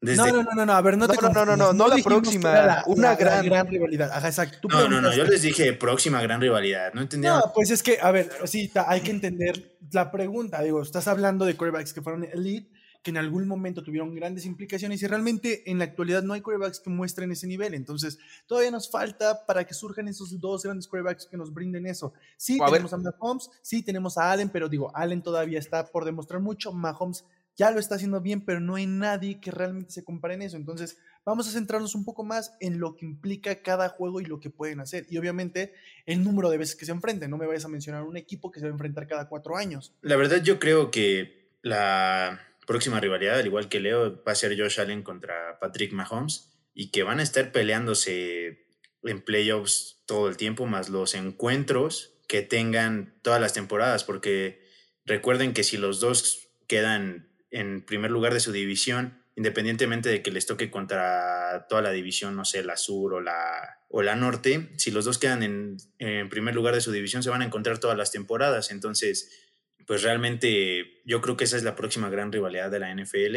[0.00, 1.72] Desde- No, no, no, no, no, a ver, no te No, no, no, no, no,
[1.72, 3.66] no la próxima, la- una la- la gran.
[3.68, 4.10] rivalidad.
[4.12, 4.58] Ajá, exacto.
[4.60, 6.92] Tú no, no, no, yo les dije próxima gran rivalidad.
[6.94, 7.38] No entendieron.
[7.40, 10.62] No, pues es que, a ver, sí, ta- hay que entender la pregunta.
[10.62, 12.70] Digo, estás hablando de quarterbacks que fueron elite,
[13.06, 16.80] que en algún momento tuvieron grandes implicaciones y realmente en la actualidad no hay quarterbacks
[16.80, 17.72] que muestren ese nivel.
[17.72, 22.14] Entonces, todavía nos falta para que surjan esos dos grandes quarterbacks que nos brinden eso.
[22.36, 22.82] Sí, A ver.
[22.82, 26.72] tenemos a Mahomes, sí, tenemos a Allen, pero digo, Allen todavía está por demostrar mucho.
[26.72, 30.42] Mahomes ya lo está haciendo bien, pero no hay nadie que realmente se compare en
[30.42, 30.56] eso.
[30.56, 34.40] Entonces, vamos a centrarnos un poco más en lo que implica cada juego y lo
[34.40, 35.06] que pueden hacer.
[35.10, 35.74] Y obviamente,
[36.06, 37.30] el número de veces que se enfrenten.
[37.30, 39.94] No me vayas a mencionar un equipo que se va a enfrentar cada cuatro años.
[40.02, 44.58] La verdad, yo creo que la próxima rivalidad, al igual que Leo, va a ser
[44.58, 48.66] Josh Allen contra Patrick Mahomes y que van a estar peleándose
[49.02, 54.66] en playoffs todo el tiempo, más los encuentros que tengan todas las temporadas, porque
[55.04, 60.32] recuerden que si los dos quedan en primer lugar de su división, independientemente de que
[60.32, 64.70] les toque contra toda la división, no sé, la sur o la, o la norte,
[64.76, 67.78] si los dos quedan en, en primer lugar de su división, se van a encontrar
[67.78, 68.70] todas las temporadas.
[68.70, 69.45] Entonces,
[69.86, 73.36] pues realmente yo creo que esa es la próxima gran rivalidad de la NFL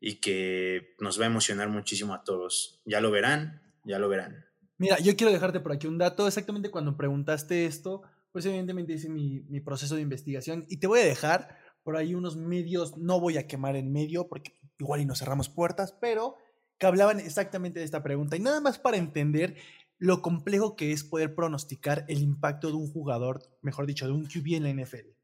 [0.00, 2.80] y que nos va a emocionar muchísimo a todos.
[2.84, 4.46] Ya lo verán, ya lo verán.
[4.76, 6.26] Mira, yo quiero dejarte por aquí un dato.
[6.26, 11.00] Exactamente cuando preguntaste esto, pues evidentemente hice mi, mi proceso de investigación y te voy
[11.00, 15.06] a dejar por ahí unos medios, no voy a quemar en medio porque igual y
[15.06, 16.36] nos cerramos puertas, pero
[16.78, 18.36] que hablaban exactamente de esta pregunta.
[18.36, 19.56] Y nada más para entender
[19.98, 24.26] lo complejo que es poder pronosticar el impacto de un jugador, mejor dicho, de un
[24.26, 25.17] QB en la NFL.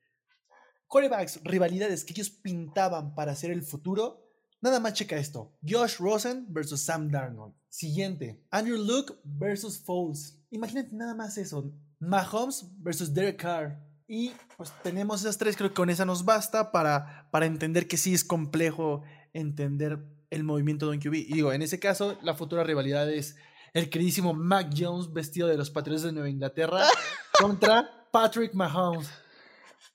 [0.89, 4.25] Corebacks, rivalidades que ellos pintaban para hacer el futuro.
[4.61, 5.53] Nada más checa esto.
[5.67, 7.55] Josh Rosen versus Sam Darnold.
[7.69, 8.43] Siguiente.
[8.51, 10.41] Andrew Luke versus Foles.
[10.51, 11.73] Imagínate nada más eso.
[11.99, 13.79] Mahomes versus Derek Carr.
[14.07, 17.97] Y pues tenemos esas tres, creo que con esa nos basta para, para entender que
[17.97, 19.99] sí es complejo entender
[20.31, 21.15] el movimiento de un QB.
[21.15, 23.37] Y digo, en ese caso, la futura rivalidad es
[23.73, 26.87] el queridísimo Mac Jones vestido de los Patriotas de Nueva Inglaterra
[27.41, 29.09] contra Patrick Mahomes.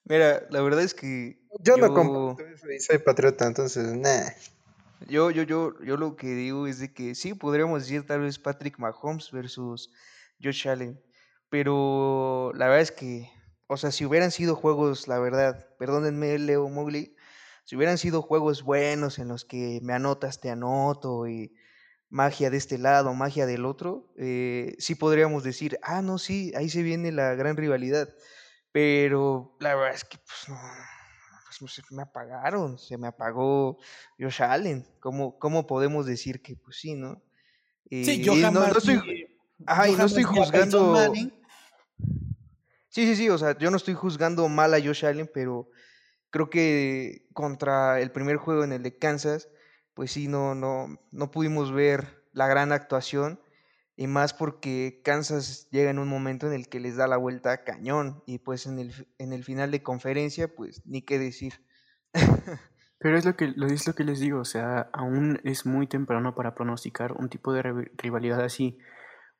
[0.10, 1.40] Mira, la verdad es que.
[1.60, 4.30] Yo no comparto eso y soy patriota, entonces, nah.
[5.08, 8.40] Yo, yo, yo, yo lo que digo es de que sí, podríamos decir tal vez
[8.40, 9.92] Patrick Mahomes versus
[10.44, 11.00] Josh Allen.
[11.50, 13.30] Pero la verdad es que,
[13.68, 17.16] o sea, si hubieran sido juegos, la verdad, perdónenme, Leo Mowgli,
[17.64, 21.54] si hubieran sido juegos buenos en los que me anotas, te anoto y
[22.10, 26.70] magia de este lado, magia del otro, eh, sí podríamos decir, ah, no, sí, ahí
[26.70, 28.10] se viene la gran rivalidad.
[28.72, 30.60] Pero la verdad es que, pues no,
[31.60, 33.78] pues, se me apagaron, se me apagó
[34.20, 34.86] Josh Allen.
[35.00, 37.22] ¿Cómo, cómo podemos decir que, pues sí, no?
[37.90, 39.26] Sí, Y yo no- jamás no estoy-
[39.66, 41.14] Ajá, yo no estoy juzgando.
[42.92, 45.70] Sí, sí, sí, o sea, yo no estoy juzgando mal a Josh Allen, pero
[46.30, 49.50] creo que contra el primer juego en el de Kansas,
[49.94, 53.42] pues sí, no, no, no pudimos ver la gran actuación,
[54.00, 57.52] y más porque Kansas llega en un momento en el que les da la vuelta
[57.52, 61.66] a cañón, y pues en el, en el final de conferencia, pues ni qué decir.
[62.98, 66.34] Pero es lo que, es lo que les digo, o sea, aún es muy temprano
[66.34, 68.78] para pronosticar un tipo de rival- rivalidad así.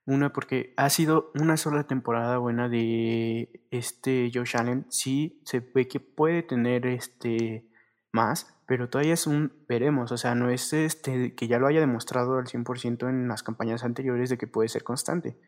[0.06, 4.88] Una, porque ha sido una sola temporada buena de este Josh Allen.
[4.90, 7.69] Sí, se ve que puede tener este
[8.12, 10.12] más, pero todavía es un veremos.
[10.12, 13.84] O sea, no es este que ya lo haya demostrado al 100% en las campañas
[13.84, 15.40] anteriores de que puede ser constante.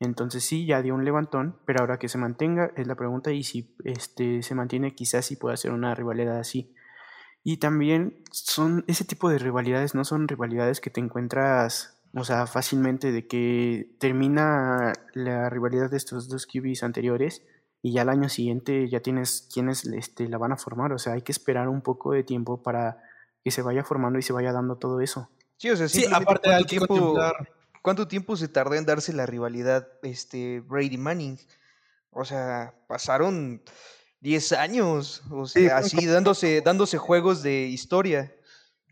[0.00, 3.44] Entonces sí, ya dio un levantón, pero ahora que se mantenga es la pregunta y
[3.44, 6.74] si este se mantiene quizás sí pueda ser una rivalidad así.
[7.44, 12.46] Y también son ese tipo de rivalidades, no son rivalidades que te encuentras, o sea,
[12.46, 17.42] fácilmente de que termina la rivalidad de estos dos QBs anteriores
[17.82, 20.92] y ya al año siguiente ya tienes quienes este, la van a formar.
[20.92, 23.02] O sea, hay que esperar un poco de tiempo para
[23.42, 25.28] que se vaya formando y se vaya dando todo eso.
[25.56, 27.52] Sí, o sea, Sí, aparte cuánto tiempo, contemplar.
[27.82, 31.38] ¿Cuánto tiempo se tardó en darse la rivalidad este, Brady Manning?
[32.10, 33.62] O sea, pasaron
[34.20, 38.32] 10 años, o sea, así dándose, dándose juegos de historia.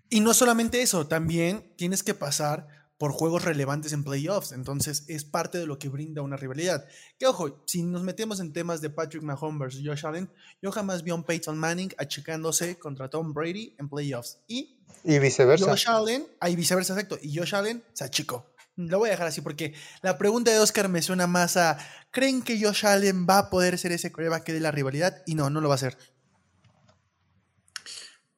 [0.08, 2.66] Y no solamente eso, también tienes que pasar
[3.00, 4.52] por juegos relevantes en playoffs.
[4.52, 6.86] Entonces es parte de lo que brinda una rivalidad.
[7.18, 10.30] Que ojo, si nos metemos en temas de Patrick Mahomes versus Josh Allen,
[10.60, 14.40] yo jamás vi a un Peyton Manning achicándose contra Tom Brady en playoffs.
[14.46, 15.64] Y, y viceversa.
[15.64, 17.18] Josh Allen, ahí viceversa, exacto.
[17.22, 18.52] Y Josh Allen se achicó.
[18.76, 19.72] Lo voy a dejar así porque
[20.02, 21.78] la pregunta de Oscar me suena más a
[22.10, 25.22] ¿creen que Josh Allen va a poder ser ese coreback de la rivalidad?
[25.24, 25.96] Y no, no lo va a ser.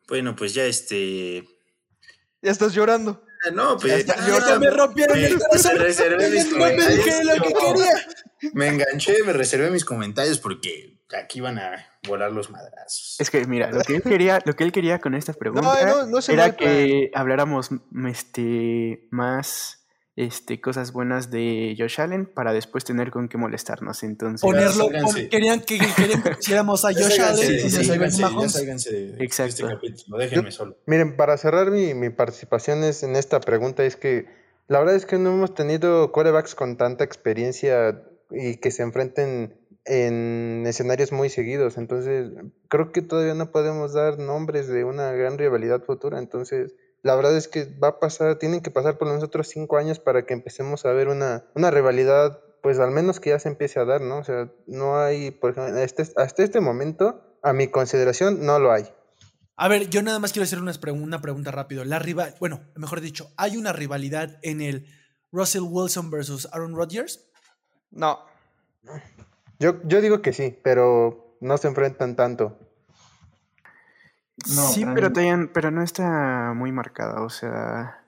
[0.06, 1.48] Bueno, pues ya este.
[2.42, 3.24] Ya estás llorando.
[3.52, 4.06] No, pues.
[4.06, 5.72] Ya, me rompieron el corazón.
[5.74, 8.06] Me reservé mis No me dije lo que quería.
[8.52, 13.16] Me enganché, me reservé mis comentarios porque aquí van a volar los madrazos.
[13.18, 16.06] Es que, mira, lo que él quería, lo que él quería con esta pregunta No,
[16.06, 17.70] no, no era que habláramos
[18.06, 19.81] este, más
[20.16, 24.02] este, cosas buenas de Josh Allen para después tener con qué molestarnos.
[24.02, 29.50] Entonces, Ponerlo, pon- querían que, querían que pusiéramos a Josh Allen de- Exacto.
[29.50, 30.18] este capítulo.
[30.18, 30.76] Déjenme solo.
[30.86, 34.26] Miren, para cerrar mi, mi participación es- en esta pregunta es que
[34.68, 39.58] la verdad es que no hemos tenido quarterbacks con tanta experiencia y que se enfrenten
[39.84, 41.76] en escenarios muy seguidos.
[41.76, 42.30] Entonces,
[42.68, 46.18] creo que todavía no podemos dar nombres de una gran rivalidad futura.
[46.18, 49.48] Entonces, la verdad es que va a pasar, tienen que pasar por lo menos otros
[49.48, 53.38] cinco años para que empecemos a ver una, una rivalidad, pues al menos que ya
[53.38, 54.18] se empiece a dar, ¿no?
[54.18, 58.70] O sea, no hay, por ejemplo, este- hasta este momento, a mi consideración, no lo
[58.72, 58.84] hay.
[59.56, 61.84] A ver, yo nada más quiero hacer unas pregu- una pregunta rápido.
[61.84, 64.86] La rival, bueno, mejor dicho, ¿hay una rivalidad en el
[65.32, 67.28] Russell Wilson versus Aaron Rodgers?
[67.90, 68.20] No.
[69.58, 72.58] Yo, yo digo que sí, pero no se enfrentan tanto.
[74.54, 78.04] No, sí, pero, mí- todavía- pero no está muy marcada, o sea,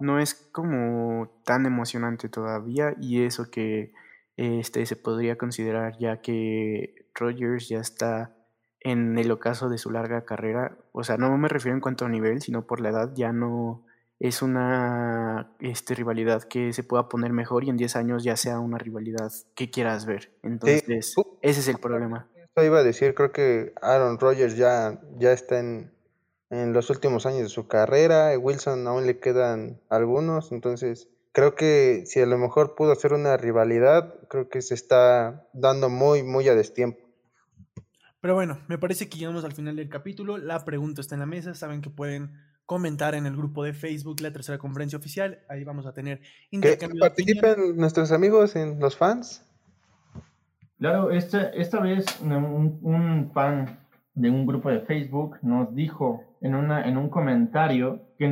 [0.00, 3.92] no es como tan emocionante todavía y eso que
[4.36, 8.34] este se podría considerar ya que Rogers ya está
[8.80, 12.08] en el ocaso de su larga carrera, o sea, no me refiero en cuanto a
[12.08, 13.84] nivel, sino por la edad, ya no
[14.20, 18.58] es una este, rivalidad que se pueda poner mejor y en 10 años ya sea
[18.60, 20.32] una rivalidad que quieras ver.
[20.42, 22.26] Entonces, Uh, ese es el problema.
[22.62, 25.92] Iba a decir, creo que Aaron Rodgers ya, ya está en,
[26.50, 32.04] en los últimos años de su carrera, Wilson aún le quedan algunos, entonces creo que
[32.06, 36.48] si a lo mejor pudo hacer una rivalidad, creo que se está dando muy, muy
[36.48, 36.98] a destiempo.
[38.20, 40.38] Pero bueno, me parece que llegamos al final del capítulo.
[40.38, 41.54] La pregunta está en la mesa.
[41.54, 42.32] Saben que pueden
[42.66, 45.38] comentar en el grupo de Facebook la tercera conferencia oficial.
[45.48, 49.42] Ahí vamos a tener Que participen nuestros amigos, en los fans.
[50.78, 53.78] Claro, esta, esta vez un, un fan
[54.14, 58.28] de un grupo de Facebook nos dijo en, una, en un comentario que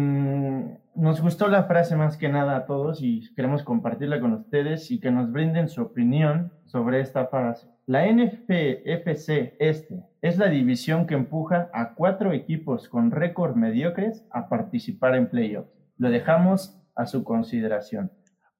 [0.95, 5.01] nos gustó la frase más que nada a todos y queremos compartirla con ustedes y
[5.01, 7.69] que nos brinden su opinión sobre esta frase.
[7.87, 14.49] La NFFC Este es la división que empuja a cuatro equipos con récord mediocres a
[14.49, 15.71] participar en playoffs.
[15.99, 18.11] Lo dejamos a su consideración.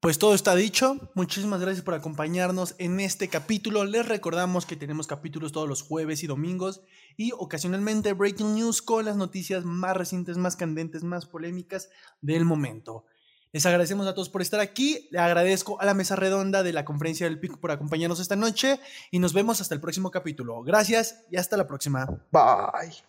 [0.07, 1.11] Pues todo está dicho.
[1.15, 3.83] Muchísimas gracias por acompañarnos en este capítulo.
[3.83, 6.79] Les recordamos que tenemos capítulos todos los jueves y domingos
[7.17, 11.89] y ocasionalmente breaking news con las noticias más recientes, más candentes, más polémicas
[12.21, 13.03] del momento.
[13.51, 15.09] Les agradecemos a todos por estar aquí.
[15.11, 18.79] Le agradezco a la mesa redonda de la conferencia del PIC por acompañarnos esta noche
[19.11, 20.63] y nos vemos hasta el próximo capítulo.
[20.63, 22.07] Gracias y hasta la próxima.
[22.31, 23.03] Bye.